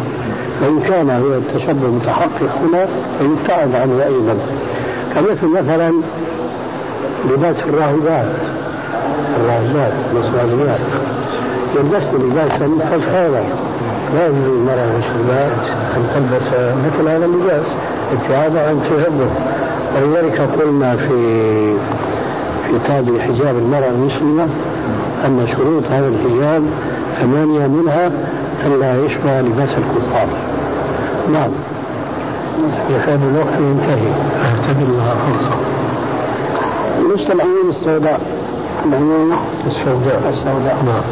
وإن 0.61 0.79
كان 0.79 1.09
هو 1.09 1.33
التشبه 1.33 1.87
متحقق 1.87 2.59
هنا 2.61 2.85
فيبتعد 3.19 3.75
عنه 3.75 4.03
أيضا. 4.03 4.37
كمثل 5.15 5.47
مثلا 5.47 5.93
لباس 7.31 7.55
الراهبات. 7.59 8.31
الراهبات 9.39 9.93
النصرانيات 10.11 10.79
يلبسن 11.75 12.29
لباسا 12.29 12.67
فضفاضا 12.89 13.43
لا 14.15 14.25
يجوز 14.25 14.37
للمرأة 14.37 14.93
والشباب 14.95 15.51
أن 15.95 16.03
تلبس 16.15 16.47
مثل 16.85 17.07
هذا 17.09 17.25
اللباس. 17.25 17.65
ابتعادا 18.11 18.67
عن 18.67 18.81
تشبه 18.81 19.29
ولذلك 19.95 20.41
قلنا 20.41 20.95
في 20.95 21.07
في 22.67 22.79
كتاب 22.79 23.19
حجاب 23.19 23.57
المرأة 23.57 23.89
المسلمة 23.89 24.47
أن 25.25 25.47
شروط 25.57 25.83
هذا 25.91 26.07
الحجاب 26.07 26.63
ثمانية 27.21 27.67
منها 27.67 28.11
ألا 28.65 29.05
يشبه 29.05 29.41
لباس 29.41 29.69
الكفار. 29.69 30.27
نعم. 31.31 31.49
يكاد 32.89 33.19
الوقت 33.23 33.59
ينتهي. 33.59 34.11
أعتبر 34.45 34.87
لها 34.97 35.15
فرصة. 35.15 35.55
نص 37.13 37.29
العيون 37.29 37.69
السوداء. 37.69 38.21
العيون 38.85 39.37
السوداء. 39.67 40.29
السوداء. 40.29 40.77
نعم. 40.85 41.03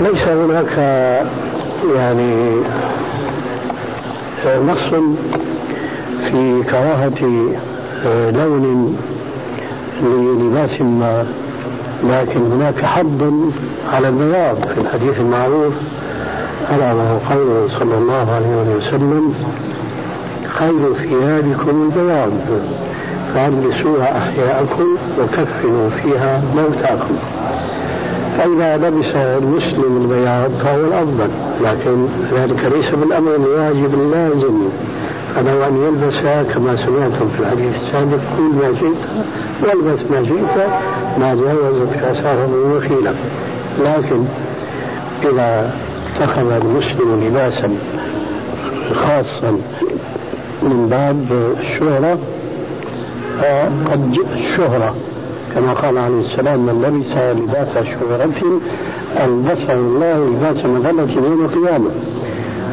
ليس 0.00 0.28
هناك 0.28 0.78
يعني 1.96 2.54
نص 4.68 4.94
في 6.30 6.62
كراهة 6.70 7.20
لون 8.30 8.96
للباس 10.02 10.80
ما 10.80 11.24
لكن 12.04 12.40
هناك 12.52 12.84
حد 12.84 13.32
على 13.92 14.08
البياض 14.08 14.56
في 14.74 14.80
الحديث 14.80 15.20
المعروف 15.20 15.74
ألا 16.72 16.92
وهو 16.92 17.18
قوله 17.30 17.68
صلى 17.78 17.94
الله 17.98 18.32
عليه 18.32 18.76
وسلم 18.76 19.34
خير 20.48 20.94
ثيابكم 20.94 21.90
البياض 21.90 22.30
فألبسوها 23.34 24.18
أحياءكم 24.18 24.96
وكفنوا 25.20 25.90
فيها 25.90 26.42
موتاكم. 26.56 27.16
فإذا 28.40 28.76
لبس 28.76 29.14
المسلم 29.14 29.96
البياض 30.02 30.50
فهو 30.50 30.80
الأفضل 30.80 31.28
لكن 31.60 32.06
ذلك 32.34 32.72
ليس 32.72 32.90
بالأمر 32.90 33.34
الواجب 33.34 33.94
اللازم. 33.94 34.68
فله 35.34 35.68
أن 35.68 35.76
يلبس 35.76 36.20
كما 36.54 36.76
سمعتم 36.76 37.28
في 37.28 37.40
الحديث 37.40 37.74
السابق 37.82 38.18
كل 38.36 38.42
ما 38.42 38.74
شئت 38.80 39.08
والبس 39.62 40.10
ما 40.10 40.24
شئت 40.24 40.68
ما 41.18 41.34
جاوزت 41.34 41.96
آثاره 41.96 42.76
وخيلا 42.76 43.14
لكن 43.78 44.24
إذا 45.32 45.74
اتخذ 46.16 46.52
المسلم 46.52 47.24
لباسا 47.26 47.70
خاصا 48.94 49.58
من 50.62 50.88
باب 50.90 51.54
الشهرة 51.60 52.18
فقد 53.40 54.18
الشهرة. 54.36 54.94
كما 55.54 55.72
قال 55.72 55.98
عليه 55.98 56.20
السلام 56.20 56.58
من 56.66 56.82
لبس 56.82 57.40
لباس 57.42 57.84
شهرة 57.86 58.60
ألبسه 59.24 59.72
الله 59.72 60.30
لباس 60.30 60.64
مظلة 60.64 61.12
يوم 61.12 61.44
القيامة. 61.44 61.90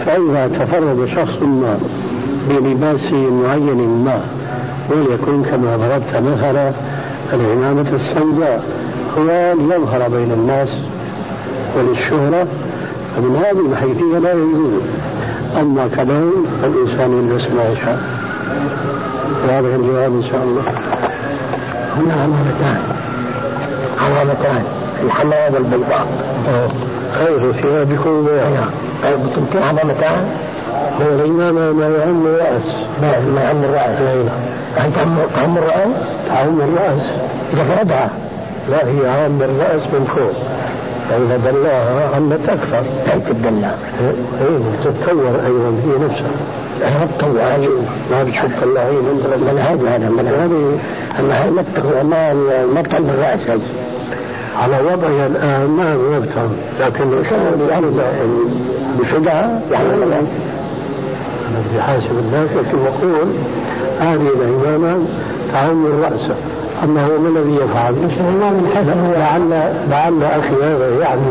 فإذا 0.05 0.47
تفرد 0.47 1.09
شخص 1.15 1.41
ما 1.41 1.79
بلباس 2.49 3.13
معين 3.13 4.03
ما 4.05 4.21
وليكن 4.89 5.43
كما 5.43 5.77
ضربت 5.77 6.33
مثلا 6.33 6.71
العمامة 7.33 7.89
السوداء 7.95 8.63
هو 9.17 9.53
ليظهر 9.69 10.09
بين 10.09 10.31
الناس 10.31 10.69
وللشهرة 11.77 12.47
فمن 13.15 13.35
هذه 13.35 13.71
الحيثية 13.71 14.19
لا 14.19 14.33
يجوز. 14.33 14.81
أما 15.59 15.87
كلون 15.87 16.45
فالإنسان 16.61 17.11
يلبس 17.11 17.51
ما 17.51 17.69
يشاء. 17.69 17.99
واضح 19.43 19.75
الجواب 19.75 20.11
إن 20.11 20.23
شاء 20.31 20.43
الله. 20.43 20.63
هنا 21.97 22.13
علامتان 22.13 22.81
علامتان 23.99 24.63
الحمراء 25.03 25.51
والبيضاء 25.53 26.07
خير 27.11 27.51
ثيابكم 27.51 28.25
بياض 28.25 28.69
طيب 29.03 29.19
تمكن 29.35 29.63
علامتان 29.63 30.25
الإمامة 31.01 31.71
ما 31.71 31.87
يعم 31.87 32.25
الرأس. 32.25 32.65
ما 33.01 33.19
ما 33.35 33.41
يعم 33.41 33.63
الرأس 33.63 33.99
يعني 34.77 34.91
تعم 35.35 35.57
الرأس؟ 35.57 35.97
تعم 36.29 36.61
الرأس. 36.61 37.03
إذا 37.53 37.63
فردها 37.63 38.09
لا 38.69 38.77
هي 38.87 39.09
عام 39.09 39.41
الرأس 39.41 39.81
من 39.81 40.05
فوق. 40.15 40.33
فإذا 41.09 41.51
دلاها 41.51 42.15
عمت 42.15 42.49
أكثر 42.49 42.83
هي 43.07 43.19
تدلى 43.19 43.71
إيه 44.41 44.59
تتطور 44.83 45.35
أيضا 45.45 45.69
هي 45.85 46.05
نفسها. 46.05 46.31
أنا 46.83 47.05
بتطوع 47.05 47.57
ما 48.11 48.23
طلعين 48.61 49.05
أنت 49.11 49.25
من 49.43 49.57
هذا 49.57 49.95
هذا 49.95 50.09
من 50.09 50.27
هذه 50.27 50.79
أما 51.19 51.33
ما 52.03 52.33
ما 52.73 52.81
بتعمل 52.81 53.09
الرأس 53.09 53.49
هي 53.49 53.59
على 54.57 54.77
وضعها 54.81 55.27
الآن 55.27 55.69
ما 55.69 56.17
يفهم 56.17 56.51
لكن 56.79 57.03
يعني 57.69 57.85
بفدها 58.99 59.61
يعني 59.71 59.93
أنا 59.93 61.59
بدي 61.69 61.81
حاسب 61.81 62.11
الناس 62.11 62.49
لكن 62.51 62.77
بقول 62.77 63.27
هذه 63.99 64.29
العمامة 64.41 65.05
تعم 65.53 65.85
الرأس. 65.85 66.31
أما 66.83 67.05
هو 67.05 67.19
ما 67.19 67.39
الذي 67.39 67.55
يفعل؟ 67.55 67.95
لعل 69.17 69.49
لعل 69.89 70.23
أخي 70.23 70.55
هذا 70.63 70.89
يعني 71.01 71.21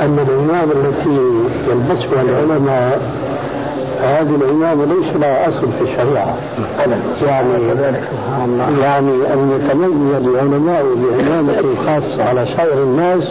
أن 0.00 0.18
العمامة 0.28 0.72
التي 0.72 1.20
يلبسها 1.68 2.22
العلماء 2.22 3.02
هذه 4.02 4.34
العمامة 4.34 4.84
ليس 4.84 5.16
لها 5.16 5.48
أصل 5.48 5.68
في 5.78 5.84
الشريعة. 5.84 6.36
يعني 7.22 7.54
يعني 8.80 9.10
أن 9.32 9.60
يتميز 9.60 10.26
العلماء 10.26 10.84
بعمامة 10.94 11.62
خاصة 11.86 12.24
على 12.24 12.46
سائر 12.56 12.82
الناس 12.82 13.22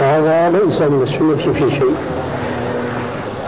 هذا 0.00 0.50
ليس 0.50 0.80
من 0.80 1.02
السنة 1.02 1.52
في 1.52 1.70
شيء. 1.70 1.94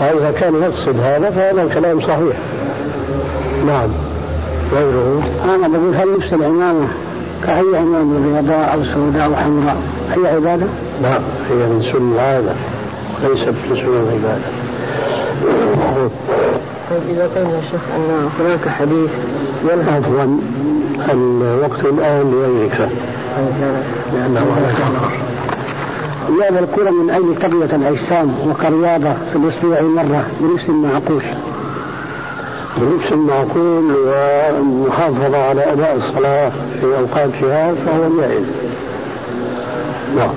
فإذا 0.01 0.31
كان 0.31 0.55
يقصد 0.63 1.01
هذا 1.01 1.31
فهذا 1.31 1.75
كلام 1.75 2.01
صحيح. 2.01 2.37
نعم. 3.67 3.89
غيره؟ 4.73 5.23
أنا 5.45 5.69
بقول 5.69 5.95
هل 5.95 6.15
لبس 6.15 6.33
العمامة 6.33 6.89
كأي 7.45 7.77
عمامة 7.77 8.19
بيضاء 8.19 8.75
أو 8.75 8.85
سوداء 8.85 9.27
أو 9.27 9.37
حمراء؟ 9.37 9.77
هي 10.11 10.35
عبادة؟ 10.35 10.67
لا 11.03 11.19
هي 11.51 11.55
من 11.55 11.83
سن 11.93 12.13
العادة 12.15 12.53
وليست 13.25 13.49
من 13.49 13.77
سنن 13.77 14.09
العبادة 14.09 14.45
طيب 16.91 17.03
إذا 17.09 17.29
كان 17.35 17.47
يا 17.51 17.61
شيخ 17.71 17.81
أن 17.97 18.29
هناك 18.41 18.69
حديث 18.69 19.11
ينهى 19.73 19.97
عفوا 19.97 20.39
الوقت 21.13 21.81
الآن 21.85 22.31
لغيرك. 22.31 22.89
لأنه 24.15 24.47
لعب 26.39 26.57
الكرة 26.65 26.91
من 26.91 27.11
أجل 27.11 27.35
تقوية 27.41 27.77
الأجسام 27.77 28.35
وكرياضة 28.49 29.13
في 29.33 29.37
الأسبوع 29.37 29.81
مرة 29.81 30.25
بنفس 30.41 30.71
معقول 30.71 31.23
بنفس 32.77 33.13
معقول 33.13 33.95
والمحافظة 33.97 35.39
على 35.39 35.73
أداء 35.73 35.97
الصلاة 35.97 36.53
في 36.81 36.87
أوقاتها 36.99 37.75
فهو 37.75 38.21
جائز. 38.21 38.47
نعم. 40.17 40.35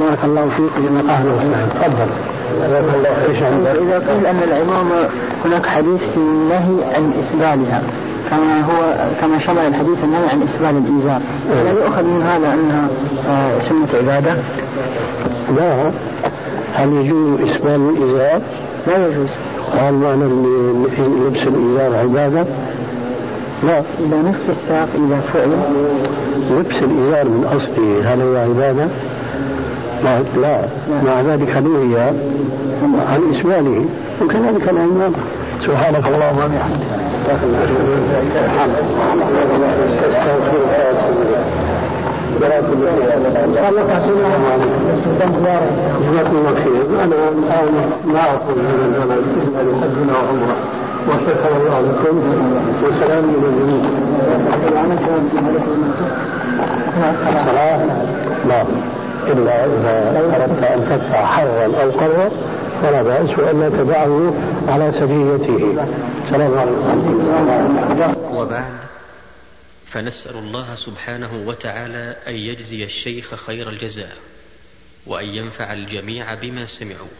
بارك 0.00 0.24
الله 0.24 0.48
فيك 0.48 0.84
لما 0.84 1.12
قاله 1.12 1.68
تفضل؟ 1.74 2.10
إذا 3.82 3.98
قيل 3.98 4.26
أن 4.26 4.40
العمامة 4.42 5.08
هناك 5.44 5.66
حديث 5.66 6.00
في 6.00 6.16
النهي 6.16 6.94
عن 6.94 7.12
إسبالها 7.20 7.82
كما 8.30 8.60
هو 8.60 8.94
كما 9.20 9.38
شمل 9.38 9.58
الحديث 9.58 10.04
النهي 10.04 10.28
عن 10.28 10.42
إسبال 10.42 10.76
الإزار 10.76 11.20
لا 11.64 11.70
يؤخذ 11.70 12.02
من 12.02 12.22
هذا 12.22 12.54
أنها 12.54 12.88
آه، 13.28 13.68
سنة 13.68 13.98
عبادة؟ 13.98 14.36
لا 15.56 15.90
هل 16.74 16.92
يجوز 16.92 17.40
إسبال 17.40 17.80
الإزار؟ 17.96 18.40
لا 18.86 19.06
يجوز 19.06 19.28
هل 19.78 19.94
معنى 19.94 20.24
لبس 21.24 21.42
الإزار 21.42 22.00
عبادة؟ 22.00 22.46
لا 23.62 23.82
إلى 24.00 24.16
نصف 24.28 24.50
الساق 24.50 24.88
إذا 24.94 25.20
فعل 25.32 25.50
لبس 26.50 26.82
الإزار 26.82 27.24
من 27.24 27.44
أصله 27.44 28.14
هل 28.14 28.22
هو 28.22 28.36
عبادة؟ 28.36 28.88
لا 30.04 30.22
لا. 30.42 30.58
مع 31.06 31.20
ذلك 31.20 31.56
نهي 31.56 32.00
عن 33.12 33.20
إسباله 33.34 33.84
وكذلك 34.22 34.68
العمامة 34.68 35.16
سبحانك 35.66 36.06
اللهم 36.06 36.38
وبحمدك. 36.38 37.92
جزاكم 46.02 46.36
الله 46.36 46.54
خير 46.54 46.86
أنا 47.04 47.14
الان 47.28 47.74
ما 48.06 48.20
أقول 48.34 48.56
من 48.58 48.94
البلد 48.96 49.24
الا 49.42 49.62
لحجنا 49.70 50.12
وعمره 50.12 50.56
وشكر 51.08 51.50
الله 51.60 51.80
لكم 51.80 52.16
وسلام 52.84 53.24
إلى 53.24 53.48
الجميع 53.48 53.82
الصلاه 57.32 57.80
لا. 58.48 58.64
إلا 59.28 59.64
إذا 59.64 60.20
أردت 60.36 60.62
أن 60.62 60.88
تدفع 60.88 61.26
حرا 61.26 61.82
أو 61.82 61.90
قرا 61.90 62.30
فلا 62.82 63.02
بأس 63.02 63.38
والا 63.38 63.68
تدعه 63.68 64.34
على 64.68 64.92
سجيته 64.92 65.84
السلام 66.24 66.58
عليكم. 66.58 68.36
وبعد 68.36 68.72
فنسأل 69.92 70.36
الله 70.36 70.74
سبحانه 70.74 71.44
وتعالى 71.46 72.16
أن 72.28 72.34
يجزي 72.34 72.84
الشيخ 72.84 73.34
خير 73.34 73.68
الجزاء 73.68 74.16
وأن 75.06 75.26
ينفع 75.26 75.72
الجميع 75.72 76.34
بما 76.34 76.66
سمعوا. 76.66 77.14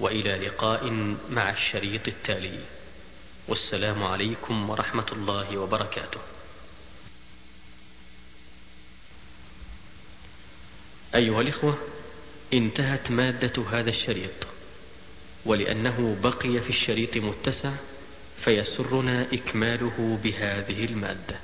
وإلى 0.00 0.46
لقاء 0.46 0.80
مع 1.30 1.50
الشريط 1.50 2.08
التالي. 2.08 2.58
والسلام 3.48 4.02
عليكم 4.02 4.70
ورحمة 4.70 5.06
الله 5.12 5.58
وبركاته. 5.58 6.20
أيها 11.14 11.40
الإخوة 11.40 11.78
انتهت 12.52 13.10
مادة 13.10 13.62
هذا 13.72 13.90
الشريط 13.90 14.30
ولأنه 15.46 16.16
بقي 16.22 16.60
في 16.60 16.70
الشريط 16.70 17.16
متسع 17.16 17.70
فيسرنا 18.44 19.26
إكماله 19.32 20.18
بهذه 20.24 20.84
المادة. 20.84 21.36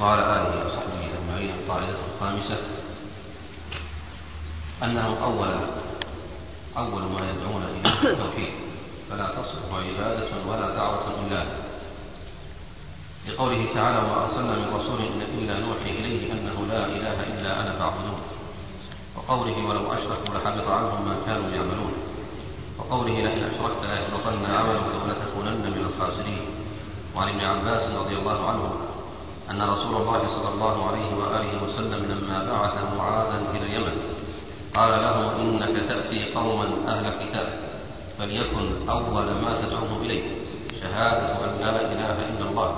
وعلى 0.00 0.22
آله 0.22 0.66
وصحبه 0.66 1.06
أجمعين. 1.18 1.54
القاعدة 1.54 1.98
الخامسة 2.14 2.58
أنه 4.82 5.24
أول 5.24 5.60
أول 6.76 7.02
ما 7.02 7.30
يدعون 7.30 7.62
إليه 7.62 8.10
التوحيد 8.10 8.52
فلا 9.10 9.28
تصلح 9.28 9.72
عبادة 9.72 10.46
ولا 10.46 10.74
دعوة 10.74 11.26
إلا 11.26 11.46
لقوله 13.30 13.66
تعالى 13.74 13.98
وما 13.98 14.24
أرسلنا 14.24 14.54
من 14.56 14.68
رسول 14.74 15.00
إلا 15.38 15.60
نوحي 15.60 15.90
إليه 15.90 16.32
أنه 16.32 16.66
لا 16.68 16.86
إله 16.86 17.16
إلا 17.32 17.60
أنا 17.60 17.72
فاعبدون. 17.72 18.20
وقوله 19.16 19.68
ولو 19.68 19.92
أشركوا 19.92 20.34
لحبط 20.34 20.68
عنهم 20.68 21.08
ما 21.08 21.16
كانوا 21.26 21.50
يعملون. 21.50 21.92
وقوله 22.78 23.14
لئن 23.14 23.42
أشركت 23.44 23.82
ليحبطن 23.82 24.44
عملك 24.46 24.86
ولتكونن 25.02 25.62
من 25.74 25.82
الخاسرين. 25.88 26.44
وعن 27.16 27.28
ابن 27.28 27.40
عباس 27.40 27.82
رضي 27.96 28.16
الله 28.16 28.48
عنه 28.48 28.72
أن 29.50 29.62
رسول 29.62 29.96
الله 29.96 30.20
صلى 30.28 30.48
الله 30.48 30.88
عليه 30.88 31.10
وآله 31.20 31.62
وسلم 31.64 32.00
لما 32.10 32.38
بعث 32.52 32.94
معاذا 32.98 33.42
إلى 33.54 33.66
اليمن 33.66 33.96
قال 34.74 34.90
له 34.90 35.36
إنك 35.40 35.82
تأتي 35.88 36.34
قوما 36.34 36.66
أهل 36.88 37.24
كتاب 37.24 37.48
فليكن 38.18 38.88
أول 38.88 39.26
ما 39.42 39.60
تدعوهم 39.62 40.02
إليه. 40.02 40.22
شهادة 40.82 41.44
أن 41.44 41.60
لا 41.60 41.92
إله 41.92 42.16
إلا 42.28 42.50
الله. 42.50 42.76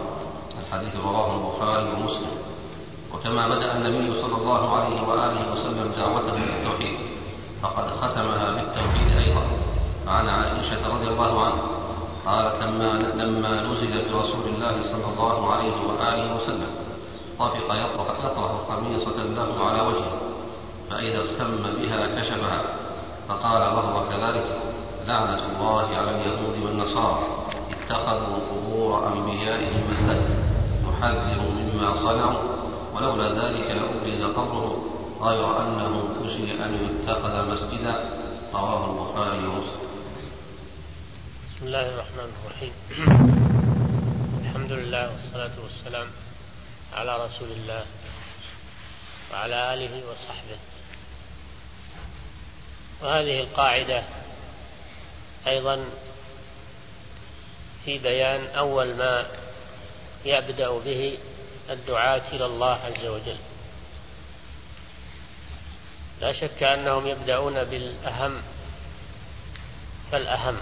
الحديث 0.72 0.96
رواه 0.96 1.36
البخاري 1.36 1.84
ومسلم. 1.84 2.32
وكما 3.14 3.48
بدأ 3.48 3.76
النبي 3.76 4.22
صلى 4.22 4.36
الله 4.36 4.76
عليه 4.76 5.02
وآله 5.08 5.52
وسلم 5.52 5.92
دعوته 5.96 6.32
بالتوحيد 6.32 6.98
فقد 7.62 7.90
ختمها 7.90 8.50
بالتوحيد 8.50 9.16
أيضا. 9.16 9.42
عن 10.06 10.28
عائشة 10.28 10.88
رضي 10.88 11.08
الله 11.08 11.44
عنها 11.44 11.62
قالت 12.26 12.62
لما 12.62 12.92
لما 13.14 13.62
نزل 13.62 14.12
برسول 14.12 14.44
الله 14.48 14.82
صلى 14.92 15.04
الله 15.12 15.52
عليه 15.52 15.72
وآله 15.88 16.36
وسلم 16.36 16.70
طفق 17.38 17.74
يطرح 17.74 18.16
يطرح 18.24 18.52
خميصة 18.68 19.22
له 19.22 19.64
على 19.64 19.80
وجهه 19.80 20.12
فإذا 20.90 21.18
اغتم 21.18 21.62
بها 21.62 22.20
كشفها 22.20 22.62
فقال 23.28 23.62
وهو 23.62 24.08
كذلك 24.08 24.60
لعنة 25.06 25.40
الله 25.56 25.86
على 25.96 26.10
اليهود 26.10 26.62
والنصارى 26.64 27.18
اتخذوا 27.70 28.36
قبور 28.50 29.06
أنبيائهم 29.06 29.82
مساجد 29.90 30.51
يحذر 31.02 31.40
مما 31.40 31.94
صنعوا 31.96 32.42
ولولا 32.94 33.28
ذلك 33.28 33.70
لأبرز 33.70 34.22
قبره. 34.36 34.88
غير 35.20 35.62
أنه 35.62 36.14
خشي 36.20 36.64
أن 36.64 36.74
يتخذ 36.74 37.48
مسجدا. 37.50 37.94
رواه 38.54 38.82
البخاري 38.90 39.46
ومسلم. 39.46 39.82
بسم 41.48 41.66
الله 41.66 41.88
الرحمن 41.88 42.30
الرحيم. 42.38 42.72
الحمد 44.44 44.72
لله 44.72 45.10
والصلاة 45.10 45.50
والسلام 45.62 46.08
على 46.94 47.24
رسول 47.24 47.50
الله 47.50 47.84
وعلى 49.32 49.74
آله 49.74 50.02
وصحبه. 50.10 50.58
وهذه 53.02 53.40
القاعدة 53.40 54.04
أيضا 55.46 55.84
في 57.84 57.98
بيان 57.98 58.46
أول 58.46 58.94
ما 58.94 59.26
يبدأ 60.24 60.78
به 60.78 61.18
الدعاة 61.70 62.22
إلى 62.32 62.46
الله 62.46 62.74
عز 62.74 63.04
وجل. 63.04 63.36
لا 66.20 66.32
شك 66.32 66.62
أنهم 66.62 67.06
يبدأون 67.06 67.64
بالأهم 67.64 68.42
فالأهم 70.12 70.56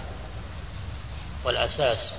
والأساس. 1.43 2.13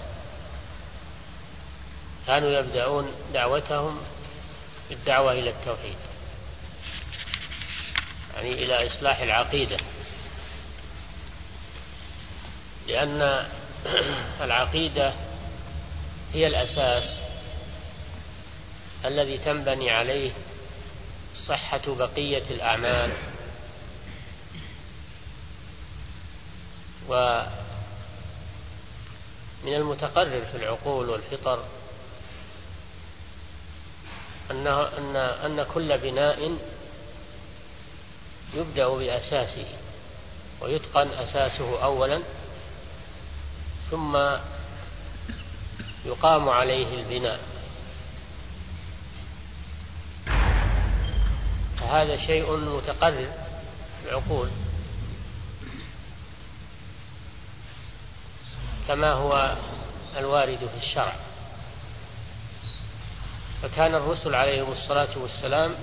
كانوا 2.27 2.51
يبدأون 2.51 3.13
دعوتهم 3.35 4.01
بالدعوة 4.91 5.33
إلى 5.33 5.51
التوحيد 5.51 5.97
يعني 8.35 8.53
إلى 8.53 8.87
إصلاح 8.87 9.21
العقيدة. 9.21 9.77
لأن 12.89 13.47
العقيدة 14.45 15.13
هي 16.35 16.47
الأساس 16.47 17.22
الذي 19.05 19.39
تنبني 19.39 19.91
عليه 19.91 20.33
صحة 21.47 21.83
بقية 21.87 22.51
الأعمال. 22.51 23.13
ومن 27.09 27.47
المتقرر 29.67 30.45
في 30.45 30.57
العقول 30.57 31.09
والفطر 31.11 31.65
أنه 34.51 34.99
أن 34.99 35.17
أن 35.17 35.63
كل 35.63 35.99
بناء 35.99 36.57
يبدأ 38.55 38.89
بأساسه 38.89 39.67
ويتقن 40.61 41.09
أساسه 41.09 41.85
أولا 41.85 42.23
ثم 43.91 44.17
يقام 46.05 46.49
عليه 46.49 46.95
البناء. 46.95 47.41
فهذا 51.83 52.17
شيء 52.17 52.57
متقرر 52.57 53.31
في 54.03 54.09
العقول. 54.09 54.49
كما 58.89 59.13
هو 59.13 59.57
الوارد 60.17 60.59
في 60.59 60.77
الشرع. 60.77 61.17
فكان 63.63 63.95
الرسل 63.95 64.35
عليهم 64.35 64.73
الصلاة 64.73 65.09
والسلام 65.17 65.75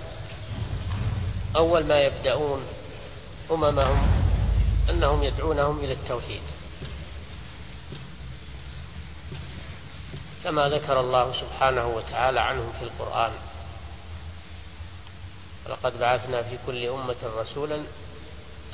أول 1.56 1.86
ما 1.86 2.00
يبدأون 2.00 2.64
أممهم 3.52 4.08
أنهم 4.90 5.24
يدعونهم 5.24 5.80
إلى 5.80 5.94
التوحيد. 5.94 6.42
كما 10.44 10.70
ذكر 10.70 11.00
الله 11.00 11.34
سبحانه 11.42 11.88
وتعالى 11.88 12.40
عنهم 12.42 12.72
في 12.80 12.86
القرآن. 12.86 13.32
ولقد 15.70 16.00
بعثنا 16.00 16.42
في 16.42 16.58
كل 16.66 16.86
أمة 16.86 17.16
رسولا 17.24 17.84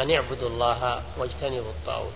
أن 0.02 0.10
يعبدوا 0.10 0.50
الله 0.50 1.04
واجتنبوا 1.18 1.72
الطاغوت. 1.72 2.14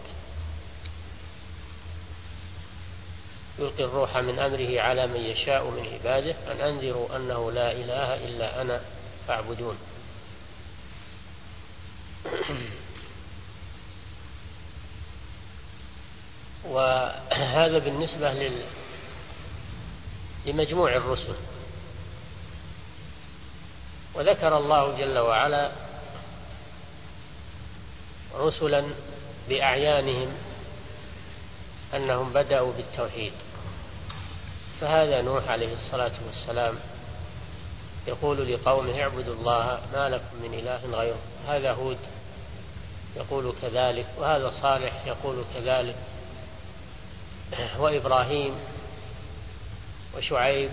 يلقي 3.59 3.83
الروح 3.83 4.17
من 4.17 4.39
أمره 4.39 4.81
على 4.81 5.07
من 5.07 5.19
يشاء 5.19 5.69
من 5.69 5.87
عباده. 5.93 6.35
أن 6.51 6.61
أنذروا 6.61 7.15
أنه 7.15 7.51
لا 7.51 7.71
إله 7.71 8.25
إلا 8.27 8.61
أنا 8.61 8.81
فاعبدون. 9.27 9.77
وهذا 16.65 17.77
بالنسبة. 17.77 18.63
لمجموع 20.45 20.95
الرسل. 20.95 21.35
وذكر 24.15 24.57
الله 24.57 24.97
جل 24.97 25.19
وعلا 25.19 25.71
رسلا 28.35 28.85
بأعيانهم 29.49 30.27
أنهم 31.95 32.33
بدأوا 32.33 32.73
بالتوحيد. 32.73 33.33
فهذا 34.81 35.21
نوح 35.21 35.49
عليه 35.49 35.73
الصلاة 35.73 36.11
والسلام 36.27 36.75
يقول 38.07 38.53
لقومه 38.53 39.01
اعبدوا 39.01 39.33
الله 39.33 39.81
ما 39.93 40.09
لكم 40.09 40.35
من 40.43 40.53
إله 40.53 40.97
غيره. 40.97 41.19
هذا 41.47 41.71
هود 41.71 41.97
يقول 43.15 43.53
كذلك 43.61 44.05
وهذا 44.17 44.53
صالح 44.61 45.05
يقول 45.05 45.43
كذلك 45.55 45.95
وإبراهيم 47.79 48.53
وشعيب 50.17 50.71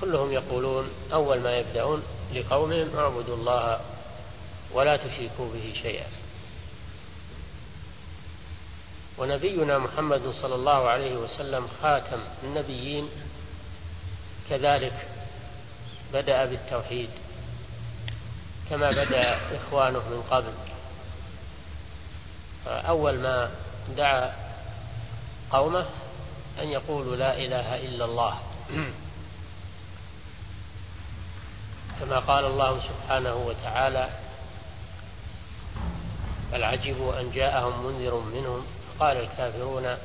كلهم 0.00 0.32
يقولون 0.32 0.90
أول 1.12 1.40
ما 1.40 1.56
يبدأون 1.56 2.02
لقومهم 2.34 2.96
اعبدوا 2.96 3.36
الله 3.36 3.80
ولا 4.72 4.96
تشركوا 4.96 5.52
به 5.54 5.74
شيئا. 5.82 6.06
ونبينا 9.18 9.78
محمد 9.78 10.32
صلى 10.42 10.54
الله 10.54 10.88
عليه 10.88 11.16
وسلم 11.16 11.68
خاتم 11.82 12.18
النبيين. 12.44 13.08
كذلك 14.50 15.08
بدأ 16.12 16.44
بالتوحيد 16.44 17.10
كما 18.70 18.90
بدأ 18.90 19.38
إخوانه 19.56 19.98
من 19.98 20.22
قبل. 20.30 20.52
أول 22.66 23.18
ما 23.18 23.50
دعا 23.96 24.32
قومه 25.50 25.86
أن 26.58 26.68
يقولوا 26.68 27.16
لا 27.16 27.38
إله 27.38 27.74
إلا 27.74 28.04
الله. 28.04 28.40
كما 32.00 32.18
قال 32.18 32.44
الله 32.44 32.80
سبحانه 32.80 33.34
وتعالى 33.34 34.08
بل 36.52 36.64
عجبوا 36.64 37.20
أن 37.20 37.30
جاءهم 37.30 37.86
منذر 37.86 38.14
منهم. 38.14 38.66
قال 39.00 39.16
الكافرون 39.16 39.96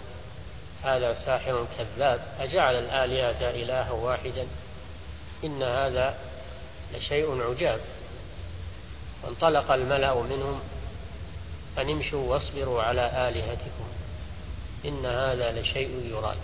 هذا 0.83 1.13
ساحر 1.13 1.65
كذاب 1.77 2.21
أجعل 2.39 2.75
الآلهة 2.75 3.49
إلها 3.49 3.91
واحدا؟ 3.91 4.47
إن 5.43 5.63
هذا 5.63 6.17
لشيء 6.93 7.41
عجاب. 7.41 7.79
وانطلق 9.23 9.71
الملأ 9.71 10.15
منهم 10.15 10.59
أن 11.77 11.89
امشوا 11.89 12.33
واصبروا 12.33 12.83
على 12.83 13.29
آلهتكم 13.29 13.85
إن 14.85 15.05
هذا 15.05 15.61
لشيء 15.61 16.09
يراد. 16.09 16.37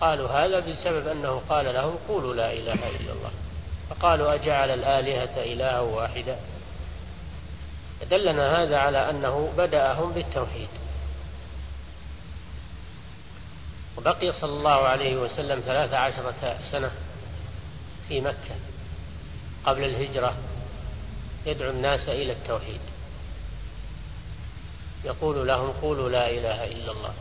قالوا 0.00 0.28
هذا 0.28 0.60
بسبب 0.60 1.08
أنه 1.08 1.42
قال 1.48 1.74
لهم 1.74 1.98
قولوا 2.08 2.34
لا 2.34 2.52
إله 2.52 2.72
إلا 2.74 3.12
الله. 3.12 3.30
فقالوا 3.90 4.34
أجعل 4.34 4.70
الآلهة 4.70 5.42
إلها 5.42 5.80
واحدا. 5.80 6.36
دلنا 8.10 8.62
هذا 8.62 8.78
على 8.78 9.10
أنه 9.10 9.52
بدأهم 9.56 10.12
بالتوحيد. 10.12 10.68
وبقي 13.98 14.32
صلى 14.32 14.50
الله 14.50 14.88
عليه 14.88 15.16
وسلم 15.16 15.60
ثلاث 15.60 15.92
عشرة 15.92 16.58
سنة 16.70 16.90
في 18.08 18.20
مكة 18.20 18.54
قبل 19.66 19.84
الهجرة 19.84 20.34
يدعو 21.46 21.70
الناس 21.70 22.08
إلى 22.08 22.32
التوحيد. 22.32 22.80
يقول 25.04 25.48
لهم 25.48 25.70
قولوا 25.82 26.08
لا 26.08 26.30
إله 26.30 26.66
إلا 26.66 26.92
الله. 26.92 27.14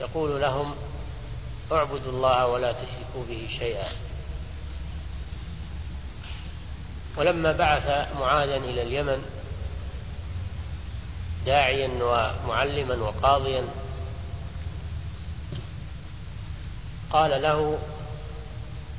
يقول 0.00 0.40
لهم 0.40 0.74
اعبدوا 1.72 2.12
الله 2.12 2.46
ولا 2.46 2.72
تشركوا 2.72 3.24
به 3.28 3.48
شيئا. 3.58 4.05
ولما 7.16 7.52
بعث 7.52 8.12
معاذا 8.16 8.56
إلى 8.56 8.82
اليمن 8.82 9.22
داعيا 11.46 11.90
ومعلما 12.04 12.94
وقاضيا 12.94 13.64
قال 17.10 17.42
له 17.42 17.78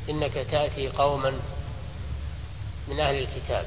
إنك 0.09 0.33
تأتي 0.33 0.87
قوما 0.87 1.33
من 2.87 2.99
أهل 2.99 3.15
الكتاب 3.15 3.65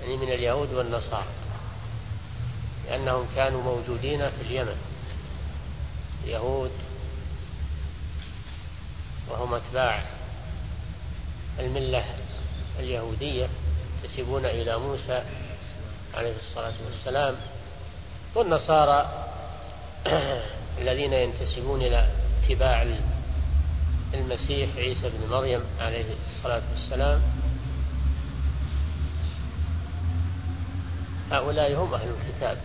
يعني 0.00 0.16
من 0.16 0.32
اليهود 0.32 0.72
والنصارى 0.72 1.26
لأنهم 2.86 3.28
كانوا 3.36 3.62
موجودين 3.62 4.30
في 4.30 4.40
اليمن 4.40 4.76
اليهود 6.24 6.72
وهم 9.28 9.54
أتباع 9.54 10.04
الملة 11.58 12.04
اليهودية 12.80 13.48
ينتسبون 14.04 14.44
إلى 14.44 14.78
موسى 14.78 15.22
عليه 16.14 16.34
الصلاة 16.40 16.74
والسلام 16.86 17.34
والنصارى 18.34 19.26
الذين 20.80 21.12
ينتسبون 21.12 21.82
إلى 21.82 22.08
اتباع 22.44 22.86
المسيح 24.14 24.76
عيسى 24.76 25.08
بن 25.08 25.30
مريم 25.30 25.60
عليه 25.80 26.04
الصلاة 26.36 26.62
والسلام. 26.74 27.22
هؤلاء 31.30 31.74
هم 31.74 31.94
أهل 31.94 32.08
الكتاب. 32.08 32.58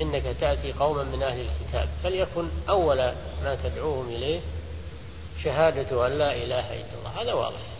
إنك 0.00 0.36
تأتي 0.40 0.72
قوما 0.72 1.02
من 1.02 1.22
أهل 1.22 1.40
الكتاب. 1.40 1.88
فليكن 2.04 2.48
أول 2.68 2.98
ما 3.44 3.58
تدعوهم 3.64 4.08
إليه 4.08 4.40
شهادة 5.44 6.06
أن 6.06 6.12
لا 6.12 6.36
إله 6.36 6.74
إلا 6.74 6.98
الله. 6.98 7.22
هذا 7.22 7.32
واضح. 7.32 7.71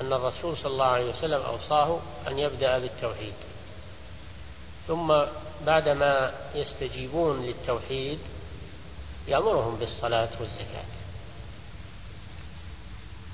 أن 0.00 0.12
الرسول 0.12 0.56
صلى 0.56 0.72
الله 0.72 0.84
عليه 0.84 1.10
وسلم 1.10 1.40
أوصاه 1.40 2.00
أن 2.28 2.38
يبدأ 2.38 2.78
بالتوحيد. 2.78 3.34
ثم 4.88 5.14
بعدما 5.66 6.34
يستجيبون 6.54 7.46
للتوحيد 7.46 8.18
يأمرهم 9.28 9.76
بالصلاة 9.76 10.30
والزكاة. 10.40 10.84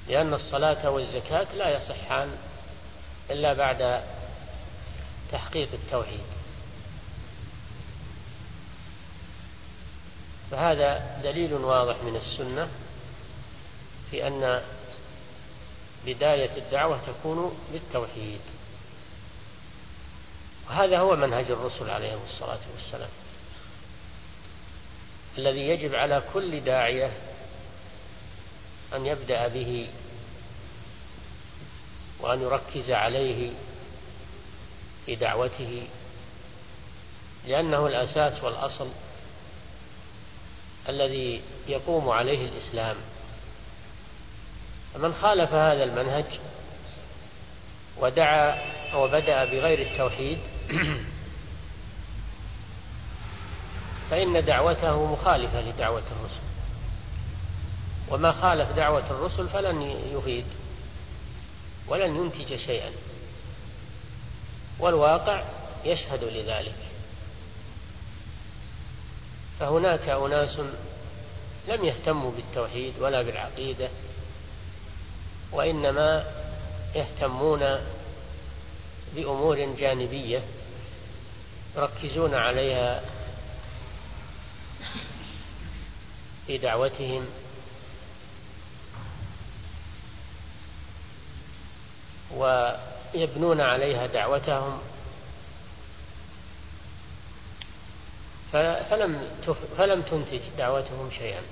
لأن 0.08 0.34
الصلاة 0.34 0.90
والزكاة 0.90 1.46
لا 1.54 1.76
يصحان 1.76 2.38
إلا 3.30 3.52
بعد 3.52 4.02
تحقيق 5.32 5.68
التوحيد. 5.72 6.24
فهذا 10.50 11.20
دليل 11.22 11.54
واضح 11.54 11.96
من 12.02 12.16
السنة 12.16 12.68
في 14.10 14.26
أن 14.26 14.62
بداية 16.06 16.50
الدعوة 16.56 17.00
تكون 17.06 17.58
بالتوحيد 17.72 18.40
وهذا 20.68 20.98
هو 20.98 21.16
منهج 21.16 21.50
الرسل 21.50 21.90
عليهم 21.90 22.20
الصلاة 22.30 22.60
والسلام. 22.74 23.10
الذي 25.38 25.60
يجب 25.60 25.94
على 25.94 26.22
كل 26.34 26.60
داعية 26.60 27.12
أن 28.94 29.06
يبدأ 29.06 29.48
به 29.48 29.88
وأن 32.20 32.42
يركز 32.42 32.90
عليه 32.90 33.50
في 35.06 35.14
دعوته 35.14 35.86
لأنه 37.46 37.86
الأساس 37.86 38.44
والأصل 38.44 38.88
الذي 40.88 41.42
يقوم 41.68 42.08
عليه 42.08 42.48
الإسلام. 42.48 42.96
فمن 44.94 45.14
خالف 45.14 45.52
هذا 45.52 45.84
المنهج 45.84 46.24
ودعا 47.96 48.58
وبدأ 48.94 49.44
بغير 49.44 49.82
التوحيد 49.90 50.38
فإن 54.10 54.44
دعوته 54.44 55.12
مخالفة 55.12 55.60
لدعوة 55.60 56.02
الرسل. 56.02 56.44
وما 58.10 58.32
خالف 58.32 58.70
دعوة 58.70 59.10
الرسل 59.10 59.48
فلن 59.48 59.82
يفيد 60.12 60.44
ولن 61.88 62.16
ينتج 62.16 62.56
شيئا. 62.56 62.90
والواقع 64.78 65.42
يشهد 65.84 66.24
لذلك. 66.24 66.78
فهناك 69.60 70.08
أناس 70.08 70.58
لم 71.68 71.84
يهتموا 71.84 72.30
بالتوحيد 72.30 72.94
ولا 73.00 73.22
بالعقيدة. 73.22 73.88
وإنما 75.54 76.24
يهتمون 76.94 77.78
بأمور 79.14 79.64
جانبية 79.64 80.42
يركزون 81.76 82.34
عليها 82.34 83.02
في 86.46 86.58
دعوتهم 86.58 87.26
ويبنون 92.34 93.60
عليها 93.60 94.06
دعوتهم. 94.06 94.78
فلم 99.78 100.02
تنتج 100.02 100.40
دعوتهم 100.58 101.10
شيئا. 101.18 101.42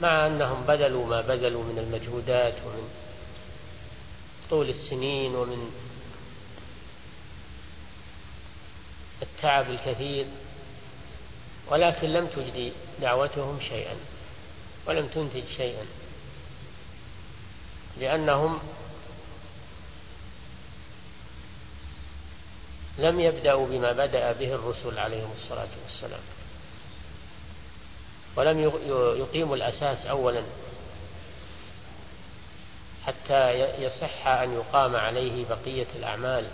مع 0.00 0.26
أنهم 0.26 0.62
بذلوا 0.66 1.06
ما 1.06 1.20
بذلوا 1.20 1.64
من 1.64 1.78
المجهودات 1.78 2.54
ومن 2.66 2.88
طول 4.50 4.68
السنين 4.68 5.34
ومن 5.34 5.72
التعب 9.22 9.70
الكثير 9.70 10.26
ولكن 11.70 12.08
لم 12.08 12.26
تجدي 12.26 12.72
دعوتهم 13.00 13.60
شيئا 13.60 13.96
ولم 14.86 15.06
تنتج 15.06 15.44
شيئا 15.56 15.86
لأنهم 17.98 18.58
لم 22.98 23.20
يبدأوا 23.20 23.66
بما 23.66 23.92
بدأ 23.92 24.32
به 24.32 24.54
الرسل 24.54 24.98
عليهم 24.98 25.32
الصلاة 25.42 25.68
والسلام. 25.84 26.20
ولم 28.36 28.60
يقيموا 29.16 29.56
الأساس 29.56 30.06
أولا 30.06 30.42
حتى 33.06 33.50
يصح 33.78 34.26
أن 34.26 34.54
يقام 34.54 34.96
عليه 34.96 35.44
بقية 35.48 35.86
الأعمال. 35.96 36.46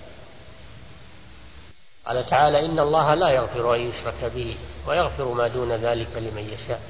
قال 2.06 2.26
تعالى 2.26 2.66
إن 2.66 2.78
الله 2.78 3.14
لا 3.14 3.28
يغفر 3.28 3.74
أن 3.74 3.80
يشرك 3.80 4.32
به 4.34 4.56
ويغفر 4.86 5.24
ما 5.24 5.48
دون 5.48 5.72
ذلك 5.72 6.16
لمن 6.16 6.50
يشاء. 6.52 6.80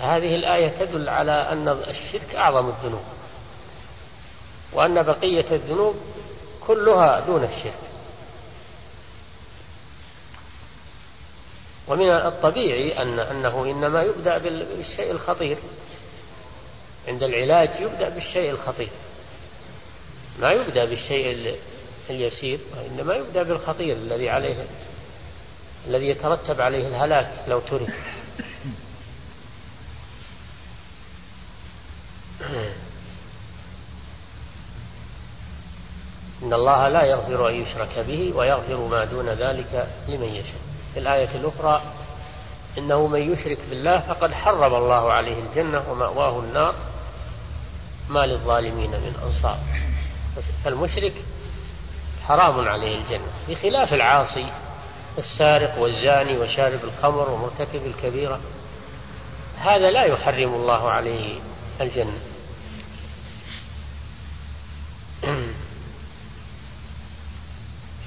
هذه 0.00 0.34
الآية 0.36 0.68
تدل 0.68 1.08
على 1.08 1.32
أن 1.32 1.68
الشرك 1.68 2.34
أعظم 2.34 2.68
الذنوب 2.68 3.04
وأن 4.72 5.02
بقية 5.02 5.46
الذنوب 5.52 5.96
كلها 6.66 7.20
دون 7.20 7.44
الشرك. 7.44 7.89
ومن 11.90 12.10
الطبيعي 12.10 13.02
أن 13.02 13.18
أنه 13.18 13.64
إنما 13.64 14.02
يبدأ 14.02 14.38
بالشيء 14.38 15.10
الخطير. 15.10 15.58
عند 17.08 17.22
العلاج 17.22 17.80
يبدأ 17.80 18.08
بالشيء 18.08 18.50
الخطير. 18.50 18.88
ما 20.38 20.52
يبدأ 20.52 20.84
بالشيء 20.84 21.56
اليسير 22.10 22.60
وإنما 22.76 23.14
يبدأ 23.14 23.42
بالخطير 23.42 23.96
الذي 23.96 24.30
عليه 24.30 24.66
الذي 25.86 26.08
يترتب 26.08 26.60
عليه 26.60 26.88
الهلاك 26.88 27.44
لو 27.48 27.60
ترك. 27.60 28.02
إن 36.42 36.52
الله 36.52 36.88
لا 36.88 37.04
يغفر 37.04 37.48
أن 37.48 37.54
يشرك 37.62 37.98
به 37.98 38.32
ويغفر 38.36 38.76
ما 38.76 39.04
دون 39.04 39.28
ذلك 39.28 39.88
لمن 40.08 40.34
يشاء. 40.34 40.69
في 40.94 41.00
الآية 41.00 41.30
الأخرى 41.34 41.82
إنه 42.78 43.06
من 43.06 43.32
يشرك 43.32 43.58
بالله 43.70 44.00
فقد 44.00 44.32
حرم 44.32 44.74
الله 44.74 45.12
عليه 45.12 45.42
الجنة 45.42 45.90
ومأواه 45.90 46.40
النار 46.40 46.74
ما 48.08 48.26
للظالمين 48.26 48.90
من 48.90 49.14
أنصار. 49.26 49.58
فالمشرك 50.64 51.12
حرام 52.22 52.68
عليه 52.68 52.98
الجنة 52.98 53.26
بخلاف 53.48 53.92
العاصي 53.92 54.46
السارق 55.18 55.78
والزاني 55.78 56.38
وشارب 56.38 56.80
الخمر 56.84 57.30
ومرتكب 57.30 57.86
الكبيرة 57.86 58.40
هذا 59.56 59.90
لا 59.90 60.04
يحرم 60.04 60.54
الله 60.54 60.90
عليه 60.90 61.40
الجنة. 61.80 62.18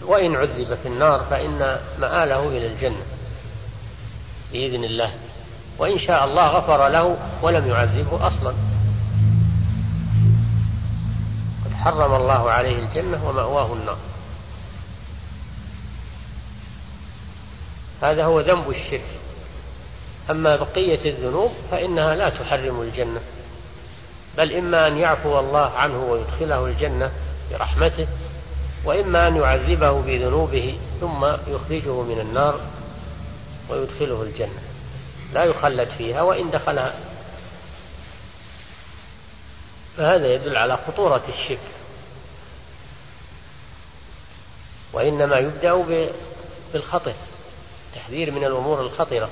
وإن 0.05 0.35
عذب 0.35 0.75
في 0.75 0.87
النار 0.87 1.19
فإن 1.19 1.79
مآله 1.99 2.47
إلى 2.47 2.67
الجنة 2.67 3.05
بإذن 4.51 4.83
الله. 4.83 5.13
وإن 5.77 5.97
شاء 5.97 6.25
الله 6.25 6.47
غفر 6.47 6.87
له 6.87 7.17
ولم 7.41 7.67
يعذبه 7.67 8.27
أصلا. 8.27 8.53
قد 11.65 11.73
حرم 11.73 12.15
الله 12.15 12.51
عليه 12.51 12.79
الجنة 12.79 13.29
ومأواه 13.29 13.73
النار. 13.73 13.97
هذا 18.01 18.25
هو 18.25 18.39
ذنب 18.39 18.69
الشرك. 18.69 19.05
أما 20.31 20.55
بقية 20.55 21.11
الذنوب 21.11 21.51
فإنها 21.71 22.15
لا 22.15 22.29
تحرم 22.29 22.81
الجنة. 22.81 23.21
بل 24.37 24.53
إما 24.53 24.87
أن 24.87 24.97
يعفو 24.97 25.39
الله 25.39 25.69
عنه 25.69 26.03
ويدخله 26.03 26.65
الجنة 26.65 27.11
برحمته 27.51 28.07
وإما 28.85 29.27
أن 29.27 29.35
يعذبه 29.35 30.01
بذنوبه 30.01 30.77
ثم 30.99 31.25
يخرجه 31.25 32.01
من 32.01 32.19
النار 32.19 32.61
ويدخله 33.69 34.21
الجنة. 34.21 34.61
لا 35.33 35.43
يخلد 35.43 35.89
فيها 35.89 36.21
وإن 36.21 36.51
دخلها 36.51 36.95
فهذا 39.97 40.33
يدل 40.33 40.57
على 40.57 40.77
خطورة 40.77 41.23
الشرك 41.29 41.59
وإنما 44.93 45.37
يبدأ 45.37 45.73
بالخطر 46.73 47.13
التحذير 47.89 48.31
من 48.31 48.43
الأمور 48.43 48.81
الخطرة. 48.81 49.29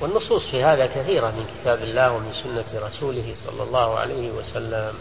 والنصوص 0.00 0.50
في 0.50 0.64
هذا 0.64 0.86
كثيرة 0.86 1.30
من 1.30 1.46
كتاب 1.46 1.82
الله 1.82 2.12
ومن 2.12 2.32
سنة 2.32 2.86
رسوله 2.86 3.34
صلى 3.34 3.62
الله 3.62 3.98
عليه 3.98 4.30
وسلم. 4.30 4.94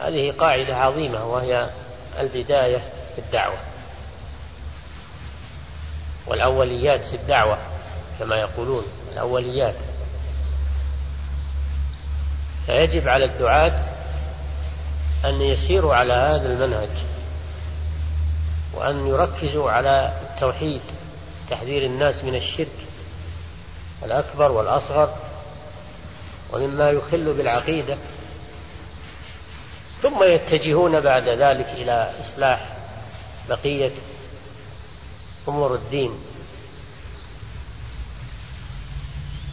هذه 0.00 0.32
قاعدة 0.32 0.76
عظيمة 0.76 1.24
وهي 1.24 1.70
البداية 2.18 2.78
في 3.14 3.18
الدعوة 3.18 3.58
والأوليات 6.26 7.04
في 7.04 7.16
الدعوة 7.16 7.58
كما 8.18 8.36
يقولون 8.36 8.84
الأوليات. 9.12 9.76
فيجب 12.66 13.08
على 13.08 13.24
الدعاة 13.24 13.84
أن 15.24 15.40
يسيروا 15.40 15.94
على 15.94 16.12
هذا 16.12 16.52
المنهج 16.52 16.90
وأن 18.74 19.06
يركزوا 19.06 19.70
على 19.70 20.12
التوحيد 20.22 20.80
تحذير 21.50 21.84
الناس 21.86 22.24
من 22.24 22.34
الشرك 22.34 22.86
الأكبر 24.02 24.52
والأصغر 24.52 25.14
ومما 26.52 26.90
يخل 26.90 27.34
بالعقيدة. 27.34 27.98
ثم 30.04 30.22
يتجهون 30.22 31.00
بعد 31.00 31.28
ذلك 31.28 31.66
إلى 31.66 32.12
إصلاح 32.20 32.68
بقية 33.48 33.92
أمور 35.48 35.74
الدين. 35.74 36.10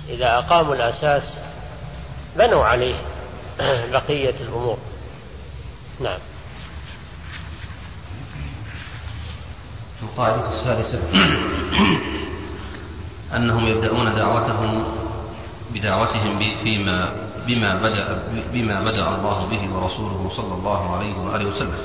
إذا 0.10 0.38
أقاموا 0.38 0.76
الأساس 0.76 1.36
بنوا 2.36 2.66
عليه 2.66 2.96
بقية 3.94 4.36
الأمور. 4.42 4.78
نعم. 6.00 6.20
القاعدة 10.04 10.50
السادسة 10.50 11.00
أنهم 13.36 13.68
يبدأون 13.68 14.16
دعوتهم 14.16 14.86
بدعوتهم 15.74 16.40
فيما 16.64 17.31
بما 17.48 17.76
بدأ 17.76 18.24
بما 18.54 18.78
بدأ 18.80 19.06
الله 19.16 19.48
به 19.48 19.64
ورسوله 19.74 20.32
صلى 20.36 20.54
الله 20.54 20.96
عليه 20.96 21.16
وآله 21.18 21.46
وسلم. 21.46 21.82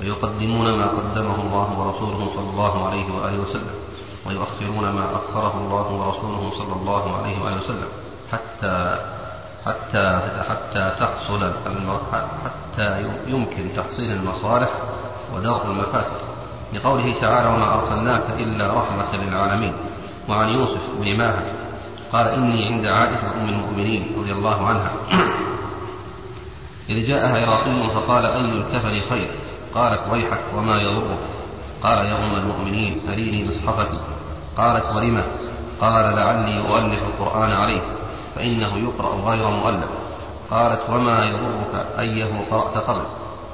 ويقدمون 0.00 0.78
ما 0.78 0.86
قدمه 0.86 1.34
الله 1.34 1.68
ورسوله 1.78 2.20
صلى 2.34 2.50
الله 2.50 2.86
عليه 2.86 3.06
وآله 3.14 3.38
وسلم. 3.40 3.76
ويؤخرون 4.26 4.90
ما 4.90 5.16
أخره 5.16 5.54
الله 5.58 5.86
ورسوله 5.92 6.50
صلى 6.58 6.74
الله 6.80 7.16
عليه 7.16 7.42
وآله 7.42 7.56
وسلم. 7.56 7.88
حتى 8.32 8.98
حتى 9.66 10.20
حتى 10.48 10.84
تحصل 11.00 11.52
حتى 12.44 12.88
يمكن 13.26 13.64
تحصيل 13.76 14.10
المصالح 14.12 14.70
ودرء 15.34 15.66
المفاسد. 15.66 16.20
لقوله 16.74 17.20
تعالى 17.20 17.48
وما 17.48 17.74
أرسلناك 17.74 18.30
إلا 18.30 18.66
رحمة 18.74 19.16
للعالمين. 19.16 19.74
وعن 20.28 20.48
يوسف 20.48 20.80
بن 21.00 21.18
ماهر 21.18 21.65
قال 22.12 22.26
إني 22.26 22.64
عند 22.64 22.86
عائشة 22.86 23.42
أم 23.42 23.48
المؤمنين 23.48 24.12
رضي 24.18 24.32
الله 24.32 24.66
عنها. 24.66 24.92
إذ 26.88 27.06
جاءها 27.06 27.46
عراقي 27.46 27.94
فقال 27.94 28.26
أي 28.26 28.40
الكفن 28.40 29.10
خير؟ 29.10 29.30
قالت 29.74 30.02
ويحك 30.12 30.40
وما 30.54 30.82
يضرك. 30.82 31.18
قال 31.82 31.98
يا 31.98 32.24
أم 32.24 32.36
المؤمنين 32.36 33.00
أريني 33.08 33.48
مصحفك 33.48 33.90
قالت 34.56 34.86
ولم 34.96 35.22
قال 35.80 36.16
لعلي 36.16 36.58
أؤلف 36.68 37.02
القرآن 37.02 37.50
عليك 37.52 37.82
فإنه 38.34 38.78
يقرأ 38.78 39.30
غير 39.30 39.50
مؤلف. 39.50 39.90
قالت 40.50 40.80
وما 40.90 41.24
يضرك 41.24 41.86
أيه 41.98 42.24
قرأت 42.50 42.78
قبل؟ 42.78 43.02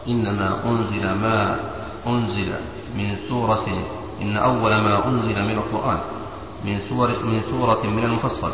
إنما 0.08 0.64
أنزل 0.64 1.14
ما 1.14 1.56
أنزل 2.06 2.52
من 2.96 3.16
سورة 3.28 3.66
إن 4.22 4.36
أول 4.36 4.76
ما 4.76 5.06
أنزل 5.06 5.44
من 5.44 5.58
القرآن. 5.58 5.98
من 6.64 6.80
سور 6.80 7.24
من 7.24 7.40
سورة 7.40 7.86
من 7.86 8.04
المفصل 8.04 8.52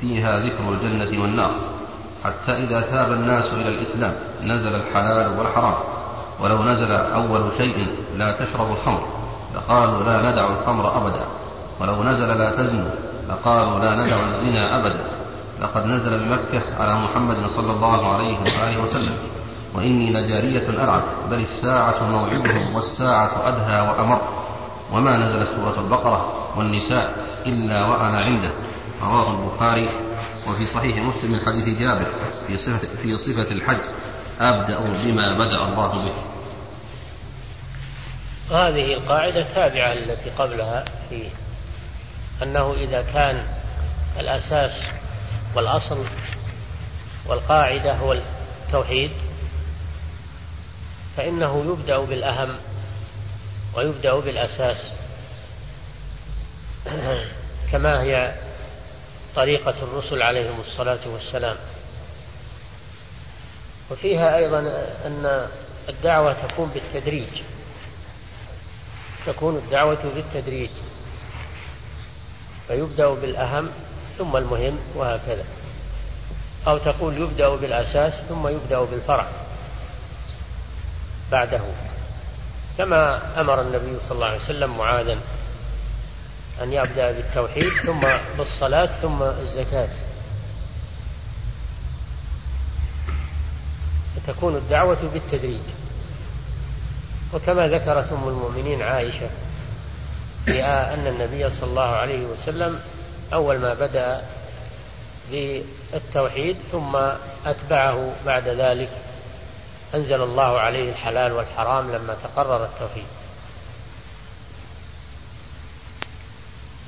فيها 0.00 0.38
ذكر 0.38 0.68
الجنة 0.68 1.22
والنار 1.22 1.54
حتى 2.24 2.52
إذا 2.52 2.80
ثاب 2.80 3.12
الناس 3.12 3.44
إلى 3.44 3.68
الإسلام 3.68 4.14
نزل 4.42 4.74
الحلال 4.74 5.38
والحرام. 5.38 5.74
ولو 6.40 6.62
نزل 6.62 6.92
أول 6.92 7.52
شيء 7.56 7.88
لا 8.16 8.32
تشرب 8.32 8.70
الخمر 8.70 9.02
لقالوا 9.54 10.02
لا 10.02 10.30
ندع 10.30 10.52
الخمر 10.52 10.96
أبدا. 10.96 11.24
ولو 11.80 12.02
نزل 12.02 12.28
لا 12.28 12.50
تزنوا 12.50 12.90
لقالوا 13.28 13.78
لا 13.78 13.94
ندع 13.94 14.28
الزنا 14.28 14.80
أبدا. 14.80 15.04
لقد 15.60 15.86
نزل 15.86 16.18
بمكة 16.18 16.82
على 16.82 16.98
محمد 16.98 17.36
صلى 17.56 17.72
الله 17.72 18.14
عليه 18.14 18.38
وآله 18.40 18.82
وسلم. 18.82 19.14
وإني 19.74 20.12
لجارية 20.12 20.68
ألعب 20.68 21.02
بل 21.30 21.40
الساعة 21.40 22.10
موعدهم 22.10 22.74
والساعة 22.74 23.48
أدهى 23.48 23.80
وأمر. 23.88 24.20
وما 24.92 25.16
نزلت 25.16 25.50
سورة 25.54 25.80
البقرة 25.80 26.32
والنساء 26.56 27.25
إلا 27.46 27.86
وأنا 27.86 28.18
عنده. 28.18 28.50
رواه 29.02 29.30
البخاري 29.30 29.88
وفي 30.48 30.66
صحيح 30.66 30.96
مسلم 30.96 31.32
من 31.32 31.40
حديث 31.40 31.78
جابر 31.78 32.06
في 32.46 32.58
صفة, 32.58 32.88
في 33.02 33.18
صفة 33.18 33.52
الحج. 33.52 33.80
أبدأ 34.40 34.80
بما 34.80 35.38
بدأ 35.38 35.64
الله 35.64 36.04
به. 36.04 36.12
هذه 38.50 38.94
القاعدة 38.94 39.46
تابعة 39.54 39.92
التي 39.92 40.30
قبلها 40.30 40.84
في 41.10 41.28
أنه 42.42 42.72
إذا 42.72 43.02
كان 43.02 43.46
الأساس 44.20 44.72
والأصل 45.54 46.04
والقاعدة 47.26 47.94
هو 47.94 48.16
التوحيد 48.66 49.10
فإنه 51.16 51.64
يبدأ 51.72 51.98
بالأهم 51.98 52.56
ويبدأ 53.76 54.14
بالأساس. 54.14 54.90
كما 57.72 58.02
هي 58.02 58.34
طريقة 59.36 59.74
الرسل 59.82 60.22
عليهم 60.22 60.60
الصلاة 60.60 60.98
والسلام. 61.06 61.56
وفيها 63.90 64.36
أيضا 64.36 64.58
أن 65.06 65.48
الدعوة 65.88 66.36
تكون 66.48 66.68
بالتدريج. 66.74 67.42
تكون 69.26 69.56
الدعوة 69.56 70.04
بالتدريج. 70.14 70.70
فيبدأ 72.68 73.08
بالأهم 73.08 73.70
ثم 74.18 74.36
المهم 74.36 74.78
وهكذا. 74.94 75.44
أو 76.66 76.78
تقول 76.78 77.18
يبدأ 77.18 77.48
بالأساس 77.48 78.14
ثم 78.14 78.48
يبدأ 78.48 78.84
بالفرع 78.84 79.26
بعده. 81.32 81.62
كما 82.78 83.20
أمر 83.40 83.60
النبي 83.60 83.98
صلى 83.98 84.14
الله 84.16 84.26
عليه 84.26 84.44
وسلم 84.44 84.78
معاذا 84.78 85.18
أن 86.62 86.72
يبدأ 86.72 87.12
بالتوحيد 87.12 87.72
ثم 87.86 88.00
بالصلاة 88.38 88.86
ثم 88.86 89.22
الزكاة. 89.22 89.88
فتكون 94.16 94.56
الدعوة 94.56 95.08
بالتدريج. 95.12 95.60
وكما 97.34 97.68
ذكرت 97.68 98.12
أم 98.12 98.28
المؤمنين 98.28 98.82
عائشة 98.82 99.30
أن 100.48 101.06
النبي 101.06 101.50
صلى 101.50 101.70
الله 101.70 101.82
عليه 101.82 102.26
وسلم 102.26 102.80
أول 103.32 103.58
ما 103.58 103.74
بدأ 103.74 104.22
بالتوحيد 105.30 106.56
ثم 106.72 106.96
أتبعه 107.46 108.12
بعد 108.26 108.48
ذلك. 108.48 108.90
أنزل 109.94 110.22
الله 110.22 110.58
عليه 110.58 110.90
الحلال 110.90 111.32
والحرام 111.32 111.90
لما 111.90 112.14
تقرر 112.14 112.64
التوحيد. 112.64 113.06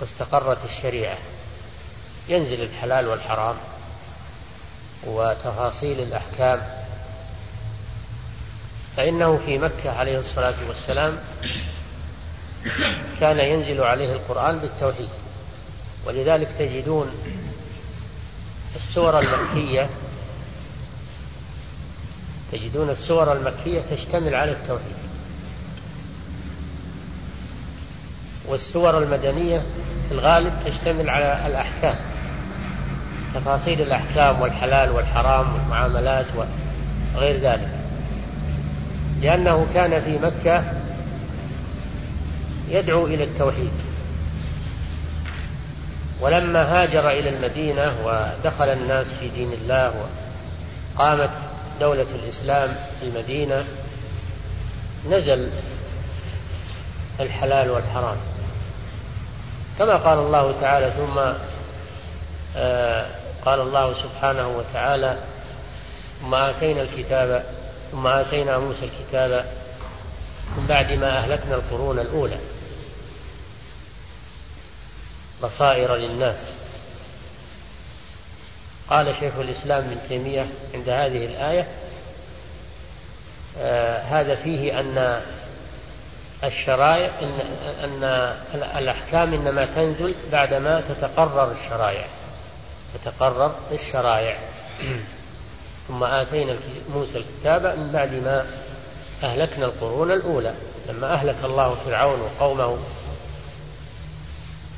واستقرت 0.01 0.65
الشريعة. 0.65 1.19
ينزل 2.29 2.63
الحلال 2.63 3.07
والحرام 3.09 3.57
وتفاصيل 5.07 6.01
الأحكام. 6.01 6.63
فإنه 8.97 9.37
في 9.37 9.59
مكة 9.59 9.91
عليه 9.91 10.19
الصلاة 10.19 10.55
والسلام 10.69 11.19
كان 13.21 13.39
ينزل 13.39 13.81
عليه 13.81 14.13
القرآن 14.13 14.59
بالتوحيد. 14.59 15.11
ولذلك 16.07 16.49
تجدون 16.59 17.11
السور 18.77 19.19
المكية 19.19 19.91
تجدون 22.53 22.91
السور 22.91 23.33
المكية 23.33 23.81
تشتمل 23.81 24.35
على 24.35 24.53
التوحيد. 24.53 25.08
والسور 28.49 28.99
المدنية 28.99 29.59
في 30.09 30.15
الغالب 30.15 30.53
تشتمل 30.67 31.11
على 31.11 31.47
الأحكام 31.47 31.97
تفاصيل 33.35 33.81
الأحكام 33.81 34.43
والحلال 34.43 34.91
والحرام 34.91 35.55
والمعاملات 35.55 36.27
وغير 37.15 37.37
ذلك. 37.37 37.69
لأنه 39.21 39.67
كان 39.75 40.01
في 40.01 40.19
مكة 40.19 40.65
يدعو 42.69 43.07
إلى 43.07 43.25
التوحيد. 43.25 43.73
ولما 46.21 46.63
هاجر 46.63 47.09
إلى 47.09 47.29
المدينة 47.29 47.95
ودخل 48.05 48.65
الناس 48.65 49.07
في 49.07 49.29
دين 49.29 49.53
الله 49.53 49.95
وقامت 50.97 51.31
دولة 51.81 52.07
الإسلام 52.15 52.77
في 53.01 53.07
المدينة 53.07 53.65
نزل 55.11 55.51
الحلال 57.21 57.71
والحرام. 57.71 58.17
كما 59.79 59.97
قال 59.97 60.19
الله 60.19 60.61
تعالى 60.61 60.91
ثم 60.91 61.19
آه 62.57 63.07
قال 63.45 63.61
الله 63.61 63.95
سبحانه 63.95 64.49
وتعالى 64.49 65.19
ثم 66.21 66.35
آتينا 66.35 66.83
الكتاب 66.83 67.45
ثم 67.93 68.07
آتينا 68.07 68.59
موسى 68.59 68.85
الكتاب 68.85 69.45
من 70.57 70.67
بعد 70.67 70.93
ما 70.93 71.19
أهلكنا 71.19 71.55
القرون 71.55 71.99
الأولى. 71.99 72.39
بصائر 75.43 75.97
للناس. 75.97 76.51
قال 78.91 79.15
شيخ 79.17 79.35
الإسلام 79.37 79.85
ابن 79.85 79.99
تيمية 80.09 80.47
عند 80.75 80.89
هذه 80.89 81.25
الآية 81.25 81.69
آه 83.59 83.99
هذا 83.99 84.35
فيه 84.35 84.81
أن 84.81 85.23
الشرائع 86.45 87.11
إن, 87.23 87.41
أن 87.85 88.05
الأحكام 88.79 89.35
إنما 89.35 89.67
تنزل 89.67 90.15
بعدما 90.33 90.81
تتقرر 90.81 91.53
الشرائع. 91.53 92.07
تتقرر 92.95 93.55
الشرائع. 93.73 94.39
ثم 95.89 96.05
آتينا 96.05 96.57
موسى 96.95 97.19
الكتاب 97.19 97.79
من 97.79 97.93
بعد 97.93 98.15
ما 98.15 98.47
أهلكنا 99.23 99.67
القرون 99.67 100.13
الأولى. 100.13 100.55
لما 100.89 101.13
أهلك 101.13 101.37
الله 101.45 101.75
فرعون 101.75 102.21
وقومه 102.21 102.79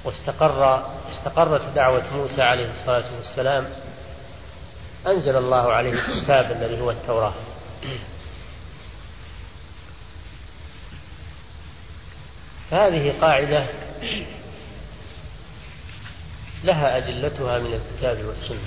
واستقر 0.05 0.85
استقرت 1.09 1.63
دعوة 1.75 2.03
موسى 2.15 2.43
عليه 2.43 2.71
الصلاة 2.71 3.05
والسلام 3.17 3.67
أنزل 5.07 5.37
الله 5.37 5.73
عليه 5.73 5.93
الكتاب 5.93 6.53
الذي 6.53 6.81
هو 6.81 6.91
التوراة. 6.91 7.33
فهذه 12.71 13.21
قاعدة 13.21 13.67
لها 16.65 16.97
أدلتها 16.97 17.59
من 17.59 17.75
الكتاب 17.75 18.25
والسنة 18.25 18.59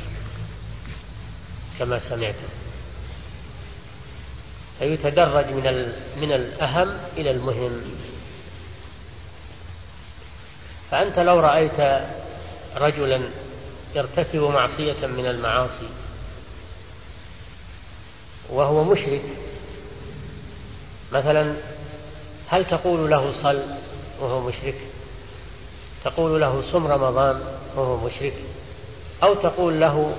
كما 1.80 2.00
سمعتم. 2.00 2.48
فيتدرج 4.80 5.46
من 5.46 5.94
من 6.18 6.32
الأهم 6.32 6.98
إلى 7.18 7.32
المهم. 7.32 7.82
فأنت 10.92 11.20
لو 11.20 11.40
رأيت 11.40 12.06
رجلا 12.76 13.30
يرتكب 13.96 14.40
معصية 14.40 15.08
من 15.08 15.26
المعاصي 15.26 15.90
وهو 18.50 18.84
مشرك 18.84 19.24
مثلا 21.12 21.56
هل 22.48 22.66
تقول 22.66 23.12
له 23.12 23.32
صل؟ 23.32 23.64
وهو 24.20 24.40
مشرك. 24.40 24.76
تقول 26.04 26.42
له 26.42 26.72
صم 26.72 26.88
رمضان 26.88 27.42
وهو 27.76 27.98
مشرك. 27.98 28.34
أو 29.24 29.34
تقول 29.34 29.80
له 29.80 30.16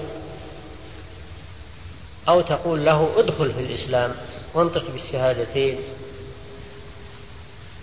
أو 2.28 2.40
تقول 2.40 2.84
له 2.84 3.20
ادخل 3.20 3.52
في 3.52 3.60
الإسلام 3.60 4.14
وانطق 4.54 4.90
بالشهادتين 4.90 5.78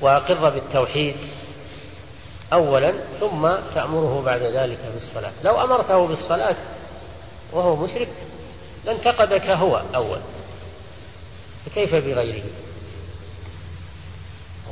وأقر 0.01 0.49
بالتوحيد 0.49 1.16
أولا 2.53 2.93
ثم 3.20 3.55
تأمره 3.76 4.22
بعد 4.26 4.41
ذلك 4.41 4.80
بالصلاة. 4.93 5.34
لو 5.43 5.64
أمرته 5.64 6.07
بالصلاة 6.07 6.55
وهو 7.53 7.76
مشرك 7.76 8.09
لانتقدك 8.86 9.45
هو 9.45 9.84
أول. 9.95 10.20
فكيف 11.66 11.95
بغيره؟ 11.95 12.43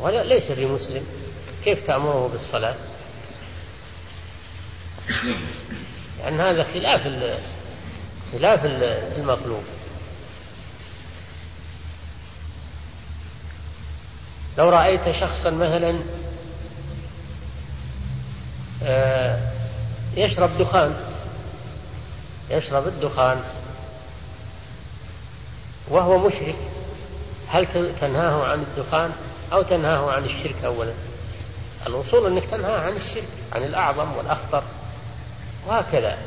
ولا 0.02 0.24
ليس 0.24 0.52
بمسلم. 0.52 1.06
كيف 1.64 1.82
تأمره 1.82 2.28
بالصلاة؟ 2.28 2.76
لأن 6.20 6.42
هذا 6.42 6.64
خلاف 6.64 7.02
خلاف 8.32 8.66
المطلوب. 9.18 9.64
لو 14.58 14.70
رأيت 14.70 15.12
شخصا 15.12 15.50
مثلا 15.50 16.00
آه، 18.84 19.40
يشرب 20.16 20.58
دخان 20.58 20.96
يشرب 22.50 22.88
الدخان 22.88 23.42
وهو 25.90 26.28
مشرك 26.28 26.56
هل 27.48 27.68
تنهاه 28.02 28.44
عن 28.48 28.62
الدخان 28.62 29.12
أو 29.54 29.62
تنهاه 29.62 30.12
عن 30.12 30.26
الشرك 30.26 30.64
أولا؟ 30.66 30.94
الوصول 31.88 32.26
أنك 32.26 32.46
تنهى 32.46 32.76
عن 32.76 32.96
الشرك 32.96 33.28
عن 33.54 33.64
الأعظم 33.64 34.18
والأخطر. 34.18 34.64
وهكذا 35.68 36.18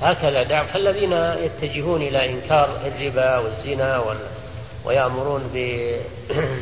هكذا 0.00 0.42
دعم. 0.42 0.66
الذين 0.74 1.12
يتجهون 1.44 2.02
إلى 2.02 2.30
إنكار 2.30 2.80
الربا 2.86 3.38
والزنا 3.38 3.98
وال... 3.98 4.18
ويأمرون 4.84 5.50
ب... 5.54 5.58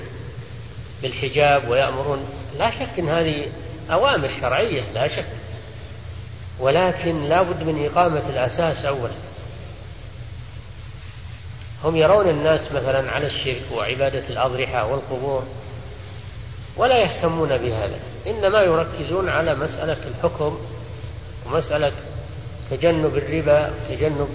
بالحجاب 1.03 1.69
ويأمرون. 1.69 2.25
لا 2.59 2.71
شك 2.71 2.99
أن 2.99 3.09
هذه 3.09 3.49
أوامر 3.91 4.33
شرعية 4.41 4.83
لا 4.95 5.09
شك. 5.09 5.27
ولكن 6.61 7.23
لا 7.23 7.43
بد 7.43 7.63
من 7.63 7.87
إقامة 7.87 8.29
الأساس 8.29 8.85
أولا. 8.85 9.15
هم 11.85 11.97
يرون 11.97 12.29
الناس 12.29 12.73
مثلا 12.73 13.11
على 13.11 13.27
الشرك 13.27 13.63
وعبادة 13.73 14.29
الأضرحة 14.29 14.87
والقبور. 14.87 15.45
ولا 16.77 16.99
يهتمون 16.99 17.59
بهذا. 17.59 17.99
إنما 18.27 18.61
يركزون 18.63 19.29
على 19.29 19.55
مسألة 19.55 19.97
الحكم 20.05 20.59
ومسألة 21.47 21.93
تجنب 22.71 23.17
الربا 23.17 23.73
تجنب 23.89 24.29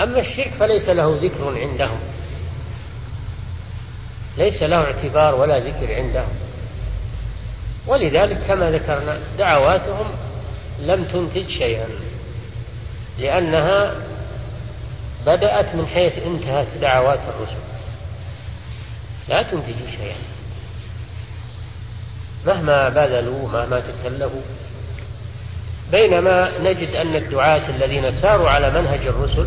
أما 0.00 0.20
الشرك 0.20 0.48
فليس 0.48 0.88
له 0.88 1.18
ذكر 1.22 1.58
عندهم. 1.58 1.98
ليس 4.36 4.62
له 4.62 4.76
اعتبار 4.76 5.34
ولا 5.34 5.58
ذكر 5.58 5.94
عندهم. 5.94 6.28
ولذلك 7.86 8.38
كما 8.48 8.70
ذكرنا 8.70 9.18
دعواتهم 9.38 10.06
لم 10.80 11.04
تنتج 11.04 11.48
شيئا 11.48 11.86
لأنها 13.18 13.94
بدأت 15.26 15.74
من 15.74 15.86
حيث 15.86 16.18
انتهت 16.18 16.76
دعوات 16.76 17.20
الرسل. 17.28 17.62
لا 19.28 19.42
تنتج 19.42 19.88
شيئا. 19.98 20.33
مهما 22.46 22.88
بذلوا 22.88 23.48
مهما 23.48 23.80
تكلفوا 23.80 24.42
بينما 25.92 26.58
نجد 26.58 26.88
أن 26.88 27.16
الدعاة 27.16 27.62
الذين 27.68 28.10
ساروا 28.10 28.50
على 28.50 28.70
منهج 28.70 29.06
الرسل 29.06 29.46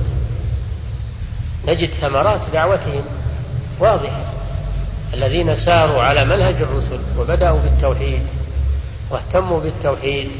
نجد 1.68 1.94
ثمرات 1.94 2.50
دعوتهم 2.50 3.04
واضحة. 3.80 4.22
الذين 5.14 5.56
ساروا 5.56 6.04
على 6.04 6.26
منهج 6.26 6.56
الرسل 6.56 7.00
وبدأوا 7.18 7.60
بالتوحيد 7.60 8.22
واهتموا 9.12 9.60
بالتوحيد 9.60 10.32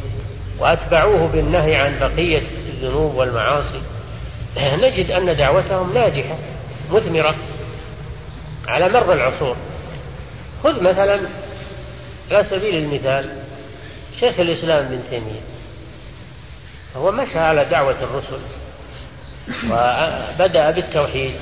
وأتبعوه 0.60 1.28
بالنهي 1.28 1.76
عن 1.76 2.00
بقية 2.00 2.48
الذنوب 2.70 3.16
والمعاصي 3.16 3.82
نجد 4.58 5.12
أن 5.12 5.36
دعوتهم 5.36 5.94
ناجحة 5.94 6.36
مثمرة 6.92 7.36
على 8.68 8.90
مر 8.90 9.14
العصور. 9.14 9.56
خذ 10.64 10.84
مثلا 10.84 11.22
على 12.32 12.44
سبيل 12.44 12.76
المثال 12.76 13.30
شيخ 14.20 14.40
الإسلام 14.40 14.86
ابن 14.86 15.02
تيمية 15.10 15.42
هو 16.96 17.12
مشى 17.12 17.40
على 17.40 17.66
دعوة 17.66 18.04
الرسل 18.04 18.40
وبدأ 19.66 20.72
بالتوحيد 20.72 21.36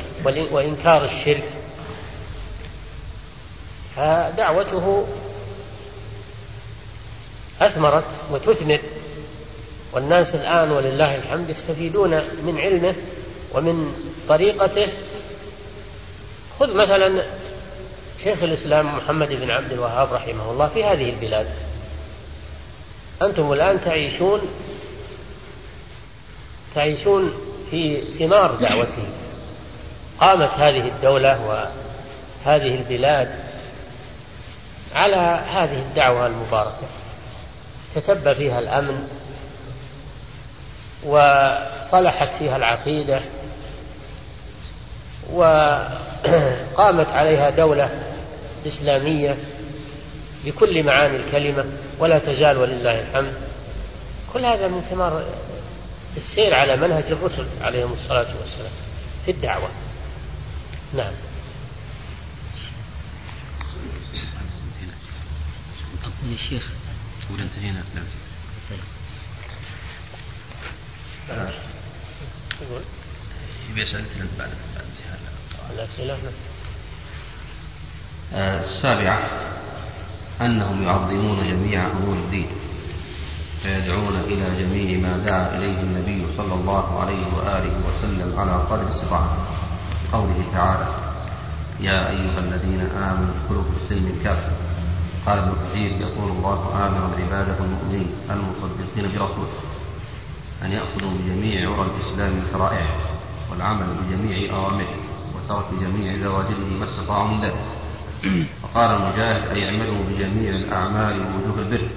وإنكار 0.51 1.03
الشرك 1.03 1.43
فدعوته 3.95 5.07
أثمرت 7.61 8.19
وتثمر 8.31 8.79
والناس 9.93 10.36
الآن 10.36 10.71
ولله 10.71 11.15
الحمد 11.15 11.49
يستفيدون 11.49 12.11
من 12.43 12.57
علمه 12.57 12.95
ومن 13.53 13.93
طريقته. 14.27 14.93
خذ 16.59 16.73
مثلا 16.73 17.23
شيخ 18.24 18.43
الإسلام 18.43 18.97
محمد 18.97 19.30
بن 19.30 19.51
عبد 19.51 19.72
الوهاب 19.72 20.13
رحمه 20.13 20.51
الله 20.51 20.68
في 20.68 20.84
هذه 20.84 21.09
البلاد. 21.09 21.47
أنتم 23.22 23.53
الآن 23.53 23.82
تعيشون 23.82 24.41
تعيشون 26.76 27.34
في 27.70 28.01
ثمار 28.11 28.55
دعوته. 28.55 29.03
قامت 30.20 30.49
هذه 30.49 30.88
الدولة 30.88 31.45
وهذه 32.45 32.76
البلاد 32.76 33.36
على 34.95 35.41
هذه 35.51 35.80
الدعوة 35.80 36.28
المباركة. 36.28 36.88
تتبى 37.95 38.36
فيها 38.36 38.59
الأمن 38.59 39.07
وصلحت 41.05 42.36
فيها 42.36 42.55
العقيدة. 42.55 43.22
وقامت 45.34 47.09
عليها 47.09 47.49
دولة 47.49 48.04
إسلامية 48.68 49.38
بكل 50.45 50.84
معاني 50.84 51.16
الكلمة 51.16 51.66
ولا 51.99 52.20
تزال 52.20 52.57
ولله 52.57 53.01
الحمد. 53.01 53.34
كل 54.34 54.45
هذا 54.45 54.68
من 54.68 54.82
ثمار 54.82 55.26
السير 56.18 56.53
على 56.53 56.76
منهج 56.76 57.03
الرسل 57.11 57.45
عليهم 57.61 57.93
الصلاة 57.93 58.36
والسلام 58.41 58.72
في 59.26 59.32
الدعوة. 59.32 59.70
نعم. 60.93 61.13
يا 66.32 66.38
شيخ. 66.38 66.72
تقول 67.28 67.41
انتهينا 67.41 67.84
نعم. 67.95 68.05
يبي 73.72 73.84
أسئلة 73.84 74.05
بعد 74.39 74.49
بعد 74.76 74.86
الأسئلة 75.74 76.13
نعم. 76.13 76.26
آه، 76.26 76.44
السابعة 78.34 79.19
أنهم 80.41 80.84
يعظمون 80.84 81.38
جميع 81.38 81.86
أمور 81.91 82.15
الدين 82.15 82.47
فيدعون 83.61 84.15
إلى 84.15 84.63
جميع 84.63 84.99
ما 84.99 85.17
دعا 85.17 85.57
إليه 85.57 85.82
النبي 85.82 86.26
صلى 86.38 86.53
الله 86.53 86.99
عليه 86.99 87.26
وآله 87.38 87.88
وسلم 87.88 88.39
على 88.39 88.51
قدر 88.51 88.89
استطاعته. 88.91 89.45
قوله 90.13 90.43
تعالى 90.53 90.88
يا 91.80 92.09
أيها 92.09 92.39
الذين 92.39 92.82
آمنوا 92.82 93.34
ادخلوا 93.36 93.63
في 93.63 93.69
السلم 93.82 94.19
كافة 94.23 94.51
قال 95.26 95.39
ابن 95.39 95.53
كثير 95.69 95.91
يقول 95.91 96.32
الله 96.32 96.88
آمرا 96.88 97.09
عباده 97.23 97.57
المؤمنين 97.59 98.07
المصدقين 98.30 99.11
برسوله 99.11 99.53
أن 100.63 100.71
يأخذوا 100.71 101.11
بجميع 101.11 101.69
عرى 101.71 101.89
الإسلام 101.89 102.32
من 102.32 102.47
شرائعه 102.53 102.95
والعمل 103.51 103.86
بجميع 104.01 104.55
أوامره 104.55 104.95
وترك 105.36 105.65
جميع 105.82 106.17
زواجره 106.17 106.65
ما 106.80 106.86
استطاعوا 106.86 107.28
من 107.28 107.41
ذلك 107.41 107.59
وقال 108.63 108.91
المجاهد 108.95 109.47
أي 109.47 109.65
اعملوا 109.65 110.03
بجميع 110.03 110.49
الأعمال 110.49 111.21
ووجوه 111.21 111.59
البر. 111.59 111.88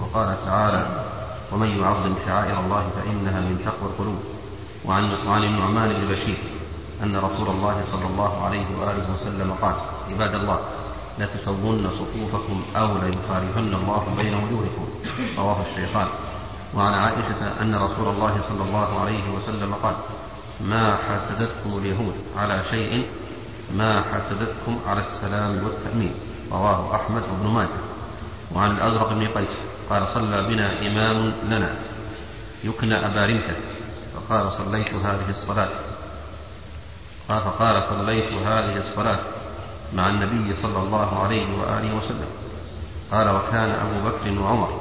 وقال 0.00 0.36
تعالى 0.46 1.04
ومن 1.52 1.68
يعظم 1.80 2.14
شعائر 2.26 2.60
الله 2.60 2.90
فإنها 2.96 3.40
من 3.40 3.58
تقوى 3.64 3.90
القلوب. 3.90 4.18
وعن, 4.84 5.04
وعن 5.26 5.42
النعمان 5.42 5.92
بن 5.92 6.12
بشير 6.12 6.36
أن 7.02 7.16
رسول 7.16 7.48
الله 7.48 7.84
صلى 7.92 8.06
الله 8.06 8.44
عليه 8.44 8.66
وآله 8.80 9.14
وسلم 9.14 9.52
قال 9.62 9.74
عباد 10.10 10.34
الله 10.34 10.58
لا 11.18 11.26
تسوون 11.26 11.90
صفوفكم 11.90 12.62
أو 12.76 12.86
لا 12.86 13.08
يخالفن 13.08 13.74
الله 13.74 14.14
بين 14.16 14.34
وجوهكم. 14.34 14.86
رواه 15.38 15.56
الشيخان. 15.70 16.08
وعن 16.74 16.94
عائشة 16.94 17.62
أن 17.62 17.74
رسول 17.74 18.08
الله 18.08 18.40
صلى 18.48 18.62
الله 18.62 19.00
عليه 19.00 19.30
وسلم 19.36 19.74
قال 19.74 19.94
ما 20.60 20.96
حسدتكم 20.96 21.78
اليهود 21.78 22.14
على 22.36 22.62
شيء 22.70 23.04
ما 23.72 24.02
حسدتكم 24.02 24.78
على 24.86 25.00
السلام 25.00 25.64
والتأمين. 25.64 26.14
رواه 26.52 26.96
أحمد 26.96 27.22
بن 27.40 27.46
ماجه. 27.48 27.80
وعن 28.54 28.70
الأزرق 28.70 29.12
بن 29.12 29.28
قيس. 29.28 29.50
قال 29.90 30.08
صلى 30.14 30.42
بنا 30.42 30.86
إمام 30.86 31.32
لنا. 31.44 31.74
يكنى 32.64 33.06
أبا 33.06 33.26
رمثة 33.26 33.56
فقال 34.14 34.52
صليت 34.52 34.94
هذه 34.94 35.28
الصلاة. 35.28 35.68
قال 37.28 37.42
فقال 37.42 37.82
صليت 37.88 38.32
هذه 38.32 38.76
الصلاة 38.76 39.20
مع 39.94 40.08
النبي 40.10 40.54
صلى 40.54 40.78
الله 40.78 41.22
عليه 41.22 41.58
وآله 41.58 41.96
وسلم. 41.96 42.28
قال 43.12 43.28
وكان 43.28 43.70
أبو 43.70 44.08
بكر 44.08 44.40
وعمر 44.40 44.80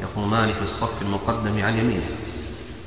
يقومان 0.00 0.52
في 0.52 0.62
الصف 0.62 1.02
المقدم 1.02 1.62
عن 1.62 1.78
يمينه 1.78 2.10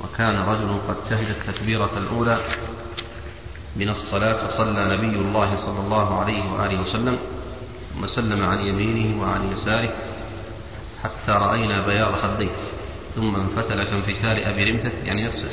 وكان 0.02 0.36
رجل 0.36 0.78
قد 0.88 0.96
شهد 1.10 1.30
التكبيرة 1.30 1.98
الأولى 1.98 2.38
من 3.76 3.90
الصلاة 3.90 4.48
فصلى 4.48 4.98
نبي 4.98 5.16
الله 5.16 5.56
صلى 5.56 5.80
الله 5.80 6.20
عليه 6.20 6.52
وآله 6.52 6.82
وسلم 6.82 7.18
ثم 7.94 8.08
سلم 8.08 8.46
عن 8.46 8.60
يمينه 8.60 9.22
وعن 9.22 9.58
يساره 9.58 9.94
حتى 11.04 11.32
رأينا 11.32 11.86
بياض 11.86 12.14
خديه 12.16 12.52
ثم 13.16 13.36
انفتل 13.36 13.84
كانفتال 13.84 14.44
أبي 14.44 14.64
رمثة 14.64 14.92
يعني 15.04 15.28
نفسه. 15.28 15.52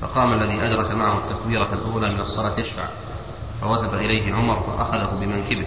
فقام 0.00 0.32
الذي 0.32 0.66
أدرك 0.66 0.90
معه 0.90 1.18
التكبيرة 1.18 1.74
الأولى 1.74 2.10
من 2.10 2.20
الصلاة 2.20 2.60
يشفع. 2.60 2.88
فوثب 3.60 3.94
إليه 3.94 4.34
عمر 4.34 4.60
فأخذه 4.60 5.18
بمنكبه 5.20 5.66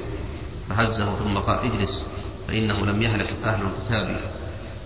فهزه 0.70 1.16
ثم 1.16 1.38
قال 1.38 1.60
اجلس 1.60 2.04
فإنه 2.48 2.86
لم 2.86 3.02
يهلك 3.02 3.34
أهل 3.44 3.62
الكتاب 3.66 4.20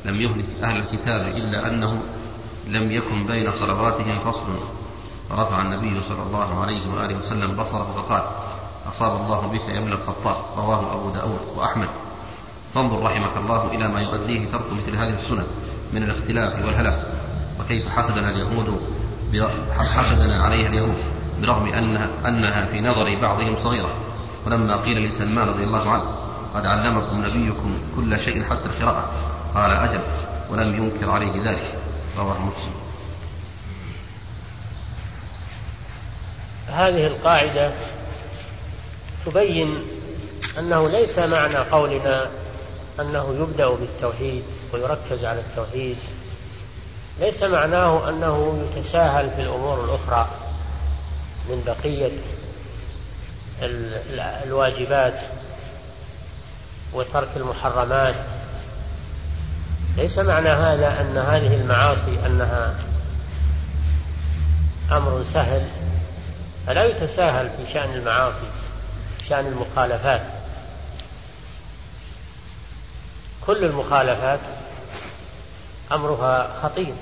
لم 0.06 0.22
يهلك 0.22 0.46
أهل 0.64 0.78
الكتاب 0.78 1.28
إلا 1.28 1.68
أنه 1.68 2.02
لم 2.68 2.92
يكن 2.92 3.28
بين 3.28 3.52
صلواتهم 3.52 4.20
فصل. 4.20 4.60
فرفع 5.30 5.62
النبي 5.62 6.02
صلى 6.10 6.24
الله 6.24 6.62
عليه 6.62 6.94
وآله 6.94 7.18
وسلم 7.18 7.56
بصره 7.56 7.88
فقال 7.96 8.24
أصاب 8.90 9.22
الله 9.22 9.42
بك 9.48 9.70
يا 9.70 9.80
ابن 9.80 9.92
الخطاب 9.94 10.36
رواه 10.58 10.94
أبو 10.94 11.10
داود 11.10 11.40
وأحمد. 11.56 11.90
فانظر 12.76 13.04
رحمك 13.04 13.38
الله 13.38 13.72
إلى 13.72 13.88
ما 13.88 14.02
يؤديه 14.02 14.48
ترك 14.48 14.74
مثل 14.74 14.98
هذه 14.98 15.10
السنن 15.10 15.46
من 15.94 16.04
الاختلاف 16.04 16.66
والهلاك 16.66 17.06
وكيف 17.60 17.90
حسدنا 17.90 18.30
اليهود 18.30 18.82
حسدنا 19.78 20.44
عليها 20.44 20.68
اليهود 20.68 20.98
برغم 21.42 21.66
أنها, 21.68 22.10
أنها 22.28 22.66
في 22.66 22.82
نظر 22.82 23.22
بعضهم 23.22 23.56
صغيرة. 23.64 23.94
ولما 24.46 24.76
قيل 24.76 25.06
لسلمان 25.06 25.48
رضي 25.48 25.64
الله 25.64 25.92
عنه 25.92 26.04
قد 26.56 26.66
علمكم 26.66 27.26
نبيكم 27.26 27.78
كل 27.96 28.20
شيء 28.26 28.44
حتى 28.44 28.66
القراءة. 28.66 29.06
قال 29.56 29.72
أجل 29.72 30.02
ولم 30.52 30.76
ينكر 30.76 31.10
عليه 31.10 31.42
ذلك. 31.44 31.80
رواه 32.18 32.42
مسلم. 32.42 32.85
هذه 36.76 37.08
القاعدة 37.08 37.72
تبين 39.26 39.82
أنه 40.60 40.90
ليس 40.90 41.20
معنى 41.20 41.56
قولنا 41.56 42.30
أنه 43.00 43.34
يبدأ 43.34 43.70
بالتوحيد 43.70 44.44
ويركز 44.74 45.26
على 45.26 45.40
التوحيد. 45.40 45.98
ليس 47.20 47.44
معناه 47.44 48.10
أنه 48.10 48.64
يتساهل 48.72 49.30
في 49.30 49.42
الأمور 49.42 49.86
الأخرى 49.86 50.28
من 51.50 51.64
بقية 51.66 52.12
الواجبات 54.46 55.20
وترك 56.94 57.30
المحرمات. 57.36 58.16
ليس 59.98 60.20
معنى 60.20 60.50
هذا 60.50 61.02
أن 61.02 61.18
هذه 61.18 61.56
المعاصي 61.56 62.26
أنها 62.26 62.76
أمر 64.92 65.24
سهل 65.24 65.68
فلا 66.68 66.84
يتساهل 66.84 67.50
في 67.50 67.74
شأن 67.74 67.94
المعاصي 67.94 68.48
شأن 69.24 69.48
المخالفات. 69.48 70.28
كل 73.46 73.64
المخالفات 73.64 74.40
أمرها 75.92 76.54
خطير. 76.54 76.96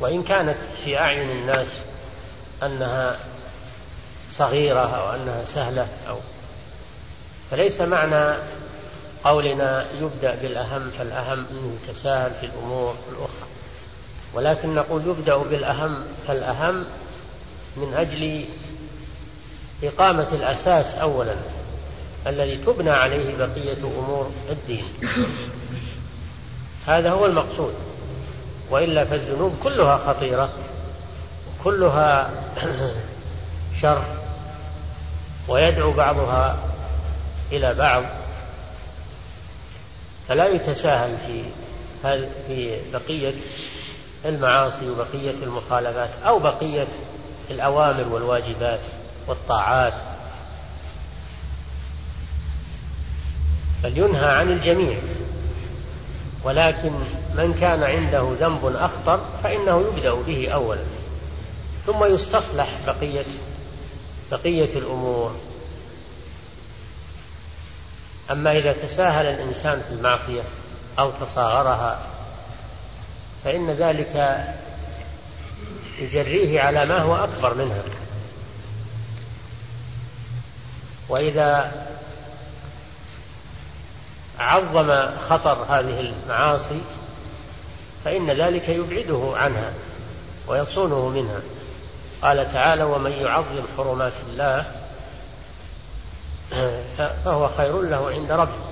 وإن 0.00 0.22
كانت 0.22 0.58
في 0.84 0.98
أعين 0.98 1.30
الناس 1.30 1.80
أنها 2.62 3.18
صغيرة 4.30 4.96
أو 4.96 5.14
أنها 5.14 5.44
سهلة 5.44 5.88
أو 6.08 6.18
فليس 7.50 7.80
معنى 7.80 8.36
قولنا 9.24 9.86
يبدأ 9.92 10.34
بالأهم 10.34 10.90
فالأهم 10.90 11.46
أنه 11.50 11.78
يتساهل 11.82 12.30
في 12.40 12.46
الأمور 12.46 12.96
الأخرى. 13.08 13.48
ولكن 14.34 14.74
نقول 14.74 15.06
يبدأ 15.06 15.36
بالأهم 15.36 16.04
فالأهم 16.26 16.84
من 17.76 17.94
أجل 17.94 18.44
إقامة 19.84 20.32
الأساس 20.32 20.94
أولا 20.94 21.36
الذي 22.26 22.56
تبنى 22.56 22.90
عليه 22.90 23.36
بقية 23.36 23.78
أمور 23.78 24.30
الدين. 24.50 24.84
هذا 26.86 27.10
هو 27.10 27.26
المقصود. 27.26 27.74
وإلا 28.70 29.04
فالذنوب 29.04 29.54
كلها 29.62 29.96
خطيرة 29.96 30.52
كلها 31.64 32.30
شر 33.80 34.04
ويدعو 35.48 35.92
بعضها 35.92 36.58
إلى 37.52 37.74
بعض. 37.74 38.04
فلا 40.28 40.46
يتساهل 40.46 41.18
في 41.18 41.44
في 42.46 42.80
بقية 42.92 43.34
المعاصي 44.24 44.90
وبقية 44.90 45.34
المخالفات 45.42 46.10
أو 46.26 46.38
بقية 46.38 46.88
الأوامر 47.50 48.08
والواجبات 48.08 48.80
والطاعات. 49.26 49.94
بل 53.82 53.98
ينهى 53.98 54.26
عن 54.26 54.52
الجميع. 54.52 54.98
ولكن 56.44 56.92
من 57.34 57.54
كان 57.54 57.82
عنده 57.82 58.36
ذنب 58.40 58.66
أخطر 58.66 59.20
فإنه 59.42 59.80
يبدأ 59.80 60.14
به 60.14 60.48
أولا. 60.48 60.84
ثم 61.86 62.04
يستصلح 62.04 62.68
بقية 62.86 63.26
بقية 64.30 64.78
الأمور. 64.78 65.36
أما 68.30 68.52
إذا 68.52 68.72
تساهل 68.72 69.26
الإنسان 69.26 69.82
في 69.82 69.90
المعصية 69.90 70.42
أو 70.98 71.10
تصاغرها 71.10 72.06
فإن 73.44 73.70
ذلك 73.70 74.44
يجريه 75.98 76.60
على 76.60 76.86
ما 76.86 76.98
هو 76.98 77.16
أكبر 77.16 77.54
منها. 77.54 77.82
وإذا 81.08 81.72
عظم 84.38 85.10
خطر 85.28 85.66
هذه 85.68 86.00
المعاصي 86.00 86.84
فإن 88.04 88.30
ذلك 88.30 88.68
يبعده 88.68 89.32
عنها 89.36 89.72
ويصونه 90.48 91.08
منها. 91.08 91.40
قال 92.22 92.52
تعالى 92.52 92.84
ومن 92.84 93.12
يعظم 93.12 93.62
حرمات 93.76 94.12
الله 94.28 94.66
فهو 97.24 97.48
خير 97.48 97.82
له 97.82 98.10
عند 98.10 98.30
ربه 98.30 98.68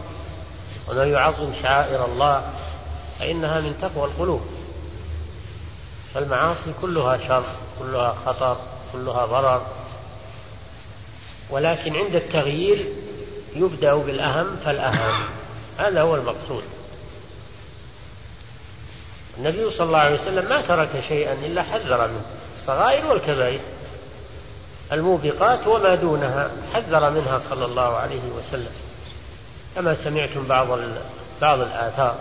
ومن 0.88 1.08
يعظم 1.12 1.52
شعائر 1.52 2.04
الله 2.04 2.50
فإنها 3.18 3.60
من 3.60 3.78
تقوى 3.78 4.04
القلوب. 4.04 4.55
فالمعاصي 6.14 6.74
كلها 6.82 7.18
شر 7.18 7.44
كلها 7.78 8.12
خطر 8.12 8.56
كلها 8.92 9.26
ضرر. 9.26 9.66
ولكن 11.50 11.96
عند 11.96 12.14
التغيير 12.14 12.86
يبدأ 13.56 13.94
بالأهم 13.94 14.56
فالأهم. 14.64 15.24
هذا 15.78 16.02
هو 16.02 16.14
المقصود. 16.14 16.62
النبي 19.38 19.70
صلى 19.70 19.86
الله 19.86 19.98
عليه 19.98 20.20
وسلم 20.20 20.48
ما 20.48 20.60
ترك 20.60 21.00
شيئا 21.00 21.32
إلا 21.32 21.62
حذر 21.62 22.08
منه. 22.08 22.24
الصغائر 22.54 23.06
والكبائر. 23.06 23.60
الموبقات 24.92 25.66
وما 25.66 25.94
دونها 25.94 26.50
حذر 26.74 27.10
منها 27.10 27.38
صلى 27.38 27.64
الله 27.64 27.96
عليه 27.96 28.22
وسلم. 28.38 28.72
كما 29.74 29.94
سمعتم 29.94 30.46
بعض 30.46 30.78
بعض 31.42 31.60
الآثار. 31.60 32.16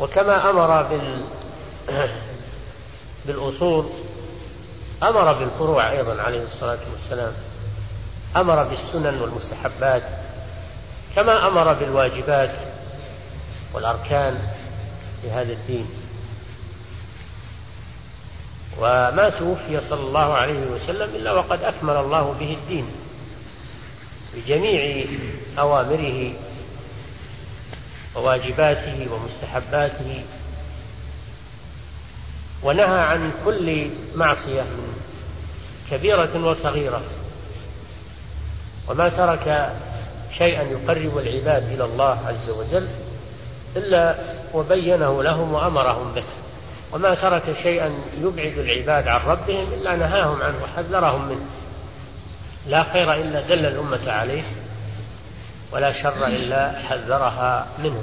وكما 0.00 0.50
أمر 0.50 0.82
بال 0.82 1.24
بالأصول 3.26 3.86
أمر 5.02 5.32
بالفروع 5.32 5.90
أيضا 5.90 6.22
عليه 6.22 6.42
الصلاة 6.42 6.78
والسلام 6.92 7.32
أمر 8.36 8.64
بالسنن 8.64 9.20
والمستحبات 9.22 10.02
كما 11.16 11.48
أمر 11.48 11.72
بالواجبات 11.72 12.54
والأركان 13.74 14.38
لهذا 15.24 15.52
الدين. 15.52 15.86
وما 18.78 19.28
توفي 19.28 19.80
صلى 19.80 20.00
الله 20.00 20.34
عليه 20.34 20.66
وسلم 20.66 21.14
إلا 21.14 21.32
وقد 21.32 21.62
أكمل 21.62 21.96
الله 21.96 22.34
به 22.40 22.52
الدين 22.52 22.86
بجميع 24.34 25.06
أوامره 25.58 26.32
وواجباته 28.16 29.08
ومستحباته 29.12 30.24
ونهى 32.62 33.00
عن 33.00 33.32
كل 33.44 33.90
معصية 34.14 34.66
كبيرة 35.90 36.46
وصغيرة. 36.46 37.02
وما 38.88 39.08
ترك 39.08 39.72
شيئا 40.38 40.62
يقرب 40.62 41.18
العباد 41.18 41.72
إلى 41.72 41.84
الله 41.84 42.18
عز 42.26 42.50
وجل 42.50 42.88
إلا 43.76 44.14
وبينه 44.54 45.22
لهم 45.22 45.52
وأمرهم 45.52 46.12
به. 46.12 46.24
وما 46.92 47.14
ترك 47.14 47.52
شيئا 47.52 47.92
يبعد 48.20 48.58
العباد 48.58 49.08
عن 49.08 49.20
ربهم 49.20 49.72
إلا 49.72 49.96
نهاهم 49.96 50.42
عنه 50.42 50.62
وحذرهم 50.62 51.28
منه. 51.28 51.46
لا 52.66 52.82
خير 52.82 53.14
إلا 53.14 53.40
دل 53.40 53.66
الأمة 53.66 54.12
عليه 54.12 54.42
ولا 55.72 55.92
شر 55.92 56.26
إلا 56.26 56.78
حذرها 56.78 57.66
منه. 57.78 58.02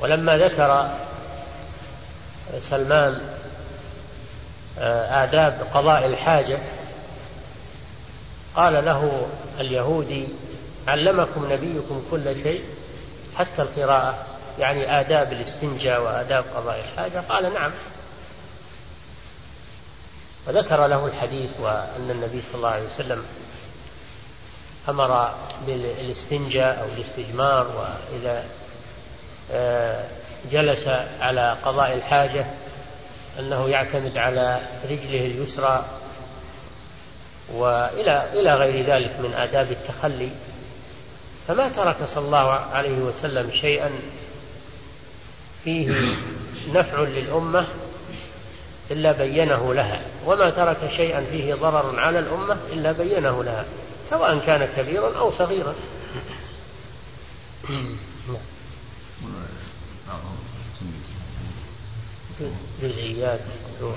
ولما 0.00 0.38
ذكر 0.38 0.90
سلمان 2.58 3.20
آه، 4.78 5.24
آداب 5.24 5.66
قضاء 5.74 6.06
الحاجة 6.06 6.58
قال 8.56 8.84
له 8.84 9.26
اليهودي 9.60 10.28
علمكم 10.88 11.52
نبيكم 11.52 12.02
كل 12.10 12.36
شيء 12.36 12.64
حتى 13.36 13.62
القراءة 13.62 14.26
يعني 14.58 15.00
آداب 15.00 15.32
الاستنجاء 15.32 16.02
وآداب 16.02 16.44
قضاء 16.54 16.80
الحاجة؟ 16.80 17.20
قال 17.20 17.54
نعم. 17.54 17.70
وذكر 20.46 20.86
له 20.86 21.06
الحديث 21.06 21.60
وأن 21.60 22.10
النبي 22.10 22.42
صلى 22.42 22.54
الله 22.54 22.68
عليه 22.68 22.86
وسلم 22.86 23.24
أمر 24.88 25.34
بالاستنجاء 25.66 26.80
أو 26.82 26.86
الاستجمار 26.86 27.66
وإذا 27.66 28.44
جلس 30.50 30.88
على 31.20 31.56
قضاء 31.64 31.94
الحاجة 31.94 32.46
أنه 33.38 33.68
يعتمد 33.68 34.18
على 34.18 34.60
رجله 34.84 35.26
اليسرى 35.26 35.84
وإلى 37.54 38.32
إلى 38.32 38.54
غير 38.54 38.86
ذلك 38.86 39.20
من 39.20 39.34
آداب 39.34 39.70
التخلي. 39.70 40.30
فما 41.48 41.68
ترك 41.68 42.04
صلى 42.04 42.24
الله 42.26 42.50
عليه 42.50 42.98
وسلم 42.98 43.50
شيئا 43.50 43.90
فيه 45.64 46.16
نفع 46.72 47.00
للأمة 47.00 47.66
إلا 48.90 49.12
بينه 49.12 49.74
لها 49.74 50.02
وما 50.26 50.50
ترك 50.50 50.90
شيئا 50.96 51.20
فيه 51.20 51.54
ضرر 51.54 52.00
على 52.00 52.18
الأمة 52.18 52.58
إلا 52.72 52.92
بينه 52.92 53.44
لها 53.44 53.64
سواء 54.04 54.38
كان 54.38 54.68
كبيرا 54.76 55.18
أو 55.18 55.30
صغيرا. 55.30 55.74
جزئيات 62.82 63.40
القدوح 63.40 63.96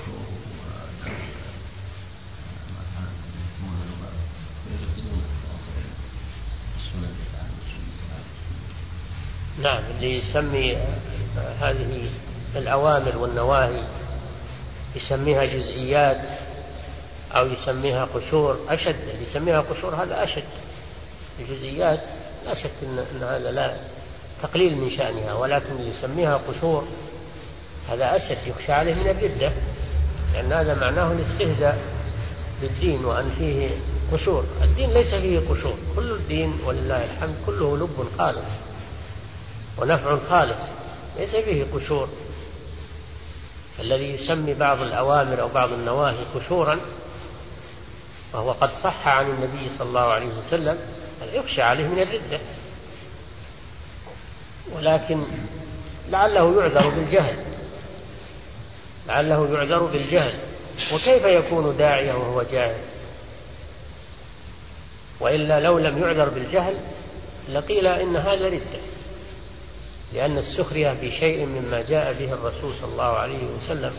نعم 9.62 9.82
اللي 9.90 10.18
يسمي 10.18 10.76
هذه 11.36 12.10
الأوامر 12.56 13.18
والنواهي 13.18 13.84
يسميها 14.96 15.44
جزئيات 15.44 16.26
أو 17.32 17.46
يسميها 17.46 18.04
قشور 18.04 18.58
أشد. 18.68 18.96
اللي 19.08 19.22
يسميها 19.22 19.60
قشور 19.60 19.94
هذا 19.94 20.24
أشد. 20.24 20.44
الجزئيات 21.38 22.06
لا 22.44 22.54
شك 22.54 22.70
أن 22.82 23.22
هذا 23.22 23.50
لا 23.50 23.89
تقليل 24.42 24.76
من 24.76 24.88
شأنها 24.88 25.34
ولكن 25.34 25.72
اللي 25.72 25.88
يسميها 25.88 26.40
قشور 26.48 26.84
هذا 27.88 28.16
أشد 28.16 28.38
يخشى 28.46 28.72
عليه 28.72 28.94
من 28.94 29.08
الردة 29.08 29.52
لأن 30.34 30.52
هذا 30.52 30.74
معناه 30.74 31.12
الاستهزاء 31.12 31.78
بالدين 32.60 33.04
وأن 33.04 33.30
فيه 33.38 33.70
قشور. 34.12 34.44
الدين 34.62 34.90
ليس 34.90 35.14
فيه 35.14 35.40
قشور. 35.50 35.74
كل 35.96 36.12
الدين 36.12 36.58
ولله 36.64 37.04
الحمد 37.04 37.34
كله 37.46 37.76
لب 37.76 38.08
خالص 38.18 38.44
ونفع 39.78 40.18
خالص 40.30 40.62
ليس 41.18 41.36
فيه 41.36 41.64
قشور. 41.74 42.08
الذي 43.80 44.04
يسمي 44.04 44.54
بعض 44.54 44.78
الأوامر 44.78 45.40
أو 45.40 45.48
بعض 45.48 45.72
النواهي 45.72 46.24
قشورا 46.34 46.80
وهو 48.34 48.52
قد 48.52 48.72
صح 48.72 49.08
عن 49.08 49.30
النبي 49.30 49.70
صلى 49.70 49.88
الله 49.88 50.00
عليه 50.00 50.38
وسلم 50.38 50.78
يخشى 51.32 51.62
عليه 51.62 51.86
من 51.86 52.02
الردة. 52.02 52.40
ولكن 54.76 55.22
لعله 56.10 56.60
يعذر 56.60 56.88
بالجهل. 56.88 57.36
لعله 59.08 59.54
يعذر 59.54 59.84
بالجهل. 59.84 60.38
وكيف 60.92 61.24
يكون 61.24 61.76
داعية 61.76 62.12
وهو 62.12 62.42
جاهل؟ 62.42 62.80
وإلا 65.20 65.60
لو 65.60 65.78
لم 65.78 65.98
يعذر 65.98 66.28
بالجهل 66.28 66.80
لقيل 67.48 67.86
إن 67.86 68.16
هذا 68.16 68.46
ردة. 68.48 68.80
لأن 70.12 70.38
السخرية 70.38 70.92
بشيء 70.92 71.46
مما 71.46 71.82
جاء 71.82 72.12
به 72.12 72.32
الرسول 72.32 72.74
صلى 72.74 72.92
الله 72.92 73.16
عليه 73.16 73.46
وسلم. 73.46 73.92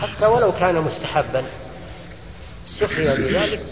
حتى 0.00 0.26
ولو 0.26 0.52
كان 0.52 0.74
مستحبا 0.74 1.46
السخرية 2.64 3.14
بذلك 3.14 3.62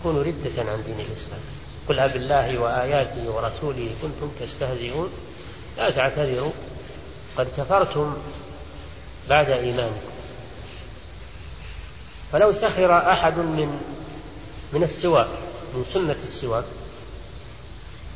تكون 0.00 0.22
ردة 0.22 0.62
عن 0.72 0.84
دين 0.84 1.00
الإسلام. 1.00 1.40
قل 1.88 1.98
أب 1.98 2.16
الله 2.16 2.58
وآياته 2.58 3.30
ورسوله 3.30 3.90
كنتم 4.02 4.30
تستهزئون. 4.40 5.10
لا 5.76 5.90
تعتذروا. 5.90 6.52
قد 7.36 7.46
كفرتم 7.56 8.16
بعد 9.28 9.50
إيمانكم. 9.50 10.10
فلو 12.32 12.52
سخر 12.52 13.12
أحد 13.12 13.38
من 13.38 13.80
من 14.72 14.82
السواك 14.82 15.28
من 15.74 15.84
سنة 15.84 16.12
السواك 16.12 16.64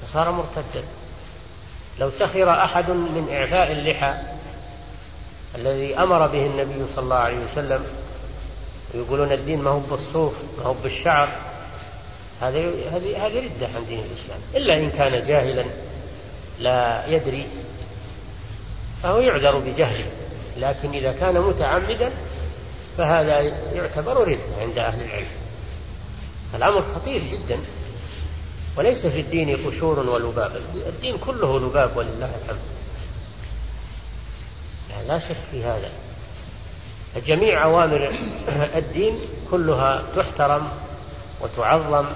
فصار 0.02 0.30
مرتدا. 0.30 0.84
لو 1.98 2.10
سخر 2.10 2.50
أحد 2.50 2.90
من 2.90 3.28
إعفاء 3.32 3.72
اللحى 3.72 4.14
الذي 5.54 5.98
أمر 5.98 6.26
به 6.26 6.46
النبي 6.46 6.86
صلى 6.86 7.04
الله 7.04 7.16
عليه 7.16 7.44
وسلم 7.44 7.84
ويقولون 8.94 9.32
الدين 9.32 9.62
ما 9.62 9.70
هو 9.70 9.78
بالصوف 9.78 10.34
ما 10.58 10.64
هو 10.64 10.74
بالشعر 10.74 11.28
هذه 12.40 12.96
هذه 12.96 13.38
ردة 13.38 13.68
عن 13.76 13.86
دين 13.88 13.98
الإسلام. 13.98 14.38
إلا 14.54 14.78
إن 14.78 14.90
كان 14.90 15.26
جاهلا 15.26 15.64
لا 16.58 17.06
يدري 17.06 17.46
فهو 19.02 19.20
يعذر 19.20 19.58
بجهله 19.58 20.06
لكن 20.56 20.90
إذا 20.90 21.12
كان 21.12 21.40
متعمدا 21.40 22.12
فهذا 22.98 23.40
يعتبر 23.74 24.28
ردة 24.28 24.60
عند 24.60 24.78
أهل 24.78 25.04
العلم. 25.04 25.30
الأمر 26.54 26.82
خطير 26.82 27.22
جدا 27.24 27.58
وليس 28.76 29.06
في 29.06 29.20
الدين 29.20 29.66
قشور 29.66 29.98
ولباب. 29.98 30.56
الدين 30.74 31.18
كله 31.18 31.58
لباب 31.58 31.96
ولله 31.96 32.30
الحمد. 32.44 32.60
لا 35.06 35.18
شك 35.18 35.36
في 35.50 35.64
هذا. 35.64 35.90
جميع 37.26 37.64
أوامر 37.64 38.12
الدين 38.74 39.18
كلها 39.50 40.02
تحترم 40.16 40.68
وتعظم 41.40 42.06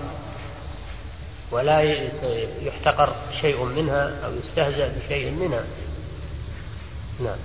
ولا 1.50 1.80
يحتقر 2.62 3.14
شيء 3.40 3.64
منها 3.64 4.26
أو 4.26 4.34
يستهزأ 4.34 4.88
بشيء 4.98 5.30
منها. 5.30 5.64
نعم. 7.20 7.36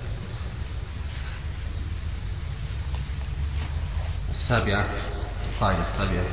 السابعة 4.30 4.86
القاعدة 5.54 5.84
السابعة. 5.92 6.24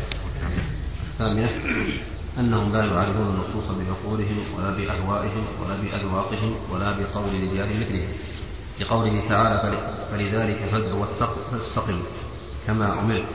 الثامنة 1.11 1.49
أنهم 2.39 2.73
لا 2.73 2.85
يعارضون 2.85 3.27
النصوص 3.27 3.65
بعقولهم 3.65 4.43
ولا 4.57 4.69
بأهوائهم 4.69 5.45
ولا 5.63 5.75
بأذواقهم 5.75 6.55
ولا 6.71 6.91
بقول 6.91 7.33
رجال 7.33 7.79
مثلهم. 7.79 8.13
لقوله 8.79 9.27
تعالى 9.29 9.81
فلذلك 10.11 10.57
فادع 10.71 10.93
واستقم 10.93 12.03
كما 12.67 12.99
أمرت. 12.99 13.25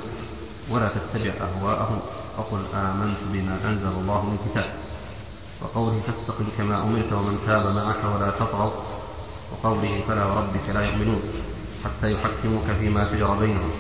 ولا 0.71 0.89
تتبع 0.89 1.33
أهواءهم 1.41 1.99
وقل 2.39 2.63
آمنت 2.75 3.19
بما 3.33 3.59
أنزل 3.69 3.89
الله 3.89 4.21
من 4.27 4.39
كتاب. 4.47 4.71
وقوله 5.63 6.01
فاستقم 6.07 6.45
كما 6.59 6.83
أمرت 6.83 7.13
ومن 7.13 7.39
تاب 7.47 7.75
معك 7.75 8.03
ولا 8.15 8.31
تطغوا. 8.31 8.71
وقوله 9.53 10.01
فلا 10.09 10.25
وربك 10.25 10.67
لا 10.75 10.81
يؤمنون 10.81 11.23
حتى 11.85 12.13
يحكموك 12.13 12.65
فيما 12.81 13.11
شجر 13.11 13.35
بينهم 13.35 13.71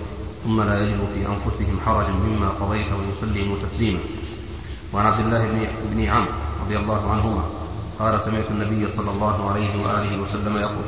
ثم 0.45 0.63
لا 0.63 0.85
يجدوا 0.85 1.07
في 1.15 1.27
أنفسهم 1.27 1.81
حرجا 1.87 2.13
مما 2.13 2.49
قضيت 2.49 2.93
ويسلموا 2.93 3.57
تسليما. 3.63 4.01
وعن 4.93 5.07
عبد 5.07 5.25
الله 5.25 5.69
بن 5.93 6.05
عمرو 6.05 6.33
رضي 6.65 6.77
الله 6.77 7.11
عنهما 7.11 7.43
قال 7.99 8.21
سمعت 8.25 8.51
النبي 8.51 8.93
صلى 8.97 9.11
الله 9.11 9.51
عليه 9.51 9.83
وآله 9.83 10.23
وسلم 10.23 10.57
يقول 10.57 10.85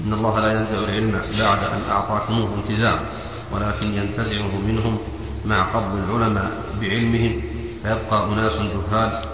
إن 0.00 0.12
الله 0.12 0.40
لا 0.40 0.52
ينزع 0.52 0.78
العلم 0.78 1.12
بعد 1.38 1.64
أن 1.64 1.82
أعطاكموه 1.90 2.48
انتزاعا 2.54 3.00
ولكن 3.52 3.86
ينتزعه 3.86 4.58
منهم 4.66 4.98
مع 5.46 5.62
قبض 5.62 5.94
العلماء 5.94 6.50
بعلمهم 6.80 7.40
فيبقى 7.82 8.24
أناس 8.24 8.52
جهال 8.52 9.24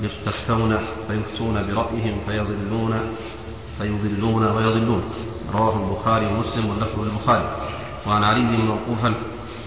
يستفتون 0.00 0.78
فيفتون 1.08 1.54
برأيهم 1.54 2.20
فيضلون 2.26 3.00
فيضلون 3.78 4.44
ويضلون. 4.44 5.02
رواه 5.54 5.76
البخاري 5.76 6.26
ومسلم 6.26 6.70
واللفظ 6.70 7.00
للبخاري. 7.00 7.48
وعن 8.06 8.24
علي 8.24 8.56
موقوفا 8.56 9.14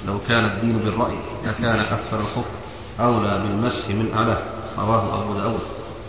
لو 0.07 0.19
كان 0.27 0.45
الدين 0.45 0.77
بالرأي 0.77 1.17
لكان 1.45 1.79
أكثر 1.79 2.19
الكفر 2.19 2.51
أولى 2.99 3.43
بالمسح 3.43 3.89
من 3.89 4.11
أعلاه. 4.13 4.41
رواه 4.77 5.23
أبو 5.23 5.33
داود. 5.33 5.61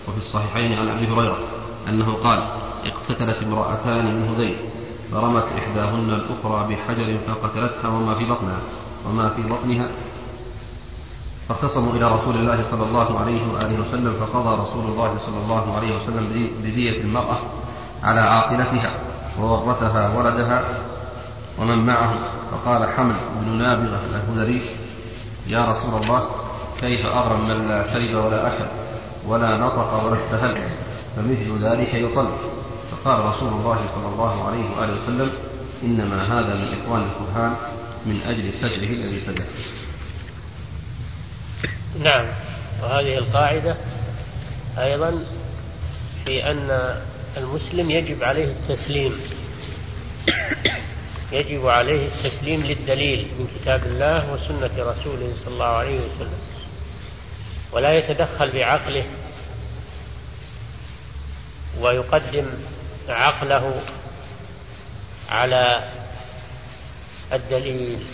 وفي 0.09 0.18
الصحيحين 0.18 0.72
عن 0.72 0.88
أبي 0.88 1.07
هريرة 1.07 1.38
أنه 1.88 2.12
قال 2.14 2.49
اقتتلت 2.84 3.42
امرأتان 3.42 4.14
من 4.14 4.28
هذيل 4.28 4.57
فرمت 5.12 5.45
إحداهن 5.59 6.11
الأخرى 6.11 6.74
بحجر 6.74 7.18
فقتلتها 7.26 7.88
وما 7.88 8.14
في 8.14 8.24
بطنها. 8.24 8.61
وما 9.07 9.28
في 9.28 9.42
بطنها. 9.42 9.86
فاختصموا 11.48 11.92
إلى 11.92 12.14
رسول 12.14 12.36
الله 12.36 12.70
صلى 12.70 12.82
الله 12.82 13.20
عليه 13.20 13.52
وآله 13.52 13.80
وسلم 13.80 14.12
فقضى 14.12 14.62
رسول 14.62 14.84
الله 14.86 15.18
صلى 15.26 15.38
الله 15.38 15.76
عليه 15.76 15.96
وسلم 15.96 16.50
بدية 16.62 17.00
المرأة 17.00 17.38
على 18.02 18.20
عاقلتها 18.20 18.92
وورثها 19.40 20.18
ولدها 20.18 20.64
ومن 21.59 21.86
معه. 21.86 22.14
فقال 22.50 22.88
حمل 22.88 23.16
بن 23.40 23.52
نابغة 23.52 24.00
الهذري 24.11 24.76
يا 25.46 25.64
رسول 25.64 25.94
الله 26.02 26.22
كيف 26.80 27.07
أغرم 27.07 27.48
من 27.48 27.68
لا 27.68 27.82
شرب 27.82 28.24
ولا 28.24 28.46
أكل 28.46 28.64
ولا 29.28 29.57
نطق 29.57 30.05
ولا 30.05 30.16
استهل 30.16 30.68
فمثل 31.16 31.64
ذلك 31.64 31.94
يطل. 31.94 32.28
فقال 32.90 33.24
رسول 33.24 33.48
الله 33.48 33.78
صلى 33.94 34.09
الله 34.12 34.44
عليه 34.48 34.64
وآله 34.76 35.02
وسلم 35.02 35.30
إنما 35.82 36.22
هذا 36.22 36.55
من 36.55 36.68
إخوان 36.78 37.02
الكهان 37.02 37.57
من 38.07 38.22
أجل 38.22 38.52
سجله 38.52 38.90
الذي 38.90 39.20
سجد 39.20 39.46
نعم. 42.00 42.26
وهذه 42.82 43.18
القاعدة 43.18 43.76
أيضا 44.78 45.24
في 46.24 46.50
أن 46.50 47.00
المسلم 47.36 47.90
يجب 47.90 48.22
عليه 48.22 48.52
التسليم. 48.52 49.20
يجب 51.32 51.66
عليه 51.66 52.09
التسليم 52.09 52.62
للدليل 52.62 53.28
من 53.38 53.46
كتاب 53.46 53.82
الله 53.86 54.32
وسنة 54.32 54.70
رسوله 54.78 55.34
صلى 55.34 55.55
الله 55.55 55.66
عليه 55.66 56.00
وسلم. 56.07 56.38
ولا 57.72 57.92
يتدخل 57.92 58.52
بعقله 58.52 59.07
ويقدم 61.80 62.46
عقله 63.09 63.80
على 65.28 65.84
الدليل. 67.33 68.07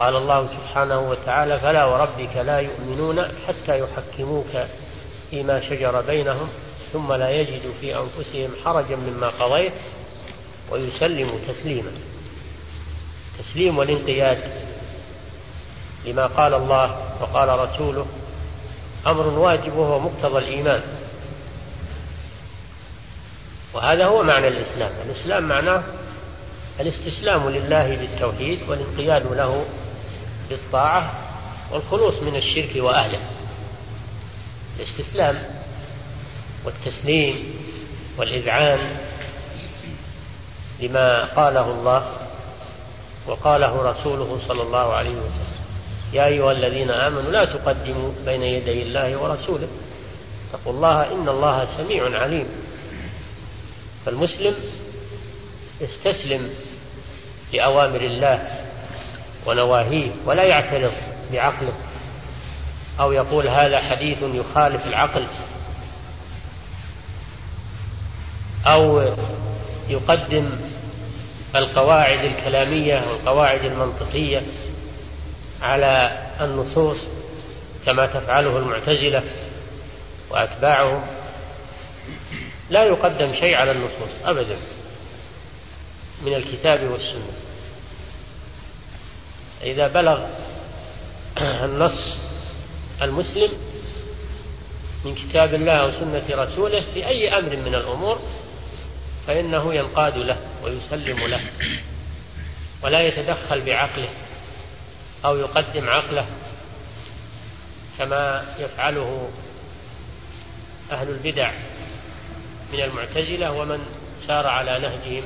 قال 0.00 0.16
الله 0.16 0.46
سبحانه 0.46 1.10
وتعالى 1.10 1.60
فلا 1.60 1.84
وربك 1.84 2.36
لا 2.36 2.58
يؤمنون 2.58 3.22
حتى 3.48 3.80
يحكموك 3.80 4.66
فيما 5.30 5.60
شجر 5.60 6.00
بينهم 6.00 6.48
ثم 6.92 7.12
لا 7.12 7.30
يجدوا 7.30 7.72
في 7.80 7.96
أنفسهم 7.96 8.50
حرجا 8.64 8.96
مما 8.96 9.28
قضيت 9.28 9.72
ويسلموا 10.70 11.38
تسليما. 11.48 11.90
تسليم 13.38 13.78
والانقياد 13.78 14.38
لما 16.06 16.26
قال 16.26 16.54
الله 16.54 17.16
وقال 17.20 17.48
رسوله 17.48 18.06
أمر 19.06 19.26
واجب 19.26 19.76
وهو 19.76 19.98
مقتضى 19.98 20.38
الإيمان. 20.38 20.82
وهذا 23.74 24.06
هو 24.06 24.22
معنى 24.22 24.48
الإسلام. 24.48 24.92
الإسلام 25.06 25.48
معناه 25.48 25.82
الاستسلام 26.80 27.48
لله 27.48 27.96
بالتوحيد 27.96 28.58
والانقياد 28.68 29.32
له 29.32 29.64
بالطاعة 30.50 31.12
والخلوص 31.72 32.22
من 32.22 32.36
الشرك 32.36 32.76
وأهله. 32.76 33.20
الاستسلام 34.76 35.42
والتسليم 36.64 37.54
والإذعان 38.18 38.96
لما 40.80 41.24
قاله 41.24 41.70
الله 41.70 42.12
وقاله 43.26 43.90
رسوله 43.90 44.38
صلى 44.48 44.62
الله 44.62 44.92
عليه 44.92 45.10
وسلم. 45.16 45.62
يا 46.12 46.26
أيها 46.26 46.52
الذين 46.52 46.90
آمنوا 46.90 47.30
لا 47.30 47.44
تقدموا 47.44 48.10
بين 48.24 48.42
يدي 48.42 48.82
الله 48.82 49.16
ورسوله. 49.16 49.68
اتقوا 50.48 50.72
الله 50.72 51.12
إن 51.12 51.28
الله 51.28 51.64
سميع 51.64 52.20
عليم. 52.20 52.46
فالمسلم 54.06 54.54
يستسلم 55.82 56.50
لأوامر 57.52 58.00
الله 58.00 58.60
ونواهيه 59.46 60.10
ولا 60.24 60.42
يعترض 60.42 60.92
بعقله 61.32 61.72
أو 63.00 63.12
يقول 63.12 63.48
هذا 63.48 63.80
حديث 63.80 64.18
يخالف 64.22 64.86
العقل 64.86 65.26
أو 68.66 69.14
يقدم 69.88 70.50
القواعد 71.56 72.24
الكلامية 72.24 73.08
والقواعد 73.08 73.64
المنطقية 73.64 74.42
على 75.62 76.18
النصوص 76.40 76.98
كما 77.86 78.06
تفعله 78.06 78.58
المعتزلة 78.58 79.22
وأتباعهم. 80.30 81.02
لا 82.70 82.84
يقدم 82.84 83.32
شيء 83.32 83.54
على 83.54 83.70
النصوص 83.70 84.10
أبدا. 84.24 84.56
من 86.22 86.34
الكتاب 86.34 86.90
والسنة. 86.90 87.32
إذا 89.62 89.88
بلغ 89.88 90.26
النص 91.38 92.16
المسلم 93.02 93.52
من 95.04 95.14
كتاب 95.14 95.54
الله 95.54 95.86
وسنة 95.86 96.42
رسوله 96.42 96.80
في 96.80 97.06
أي 97.06 97.38
أمر 97.38 97.56
من 97.56 97.74
الأمور 97.74 98.20
فإنه 99.26 99.74
ينقاد 99.74 100.16
له 100.16 100.36
ويسلم 100.62 101.26
له 101.26 101.40
ولا 102.82 103.00
يتدخل 103.00 103.60
بعقله 103.60 104.08
أو 105.24 105.36
يقدم 105.36 105.88
عقله 105.88 106.26
كما 107.98 108.44
يفعله 108.58 109.30
أهل 110.92 111.08
البدع 111.08 111.52
من 112.72 112.80
المعتزلة 112.80 113.52
ومن 113.52 113.86
سار 114.26 114.46
على 114.46 114.78
نهجهم 114.78 115.24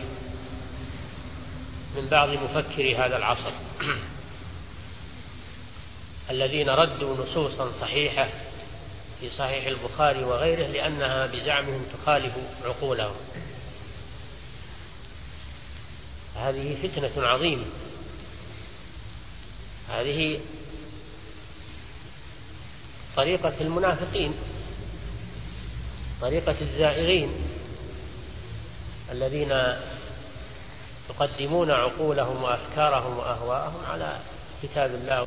من 1.97 2.09
بعض 2.09 2.29
مفكري 2.29 2.97
هذا 2.97 3.17
العصر. 3.17 3.53
الذين 6.31 6.71
ردوا 6.71 7.17
نصوصا 7.17 7.73
صحيحة 7.81 8.29
في 9.21 9.31
صحيح 9.31 9.67
البخاري 9.67 10.25
وغيره 10.25 10.67
لأنها 10.67 11.27
بزعمهم 11.27 11.87
تخالف 11.93 12.33
عقولهم. 12.65 13.15
هذه 16.37 16.77
فتنة 16.83 17.27
عظيمة. 17.27 17.65
هذه 19.89 20.41
طريقة 23.17 23.55
المنافقين 23.61 24.35
طريقة 26.21 26.57
الزائغين 26.61 27.33
الذين 29.13 29.53
يقدمون 31.11 31.71
عقولهم 31.71 32.43
وأفكارهم 32.43 33.19
وأهواءهم 33.19 33.85
على 33.93 34.17
كتاب 34.63 34.91
الله. 34.95 35.27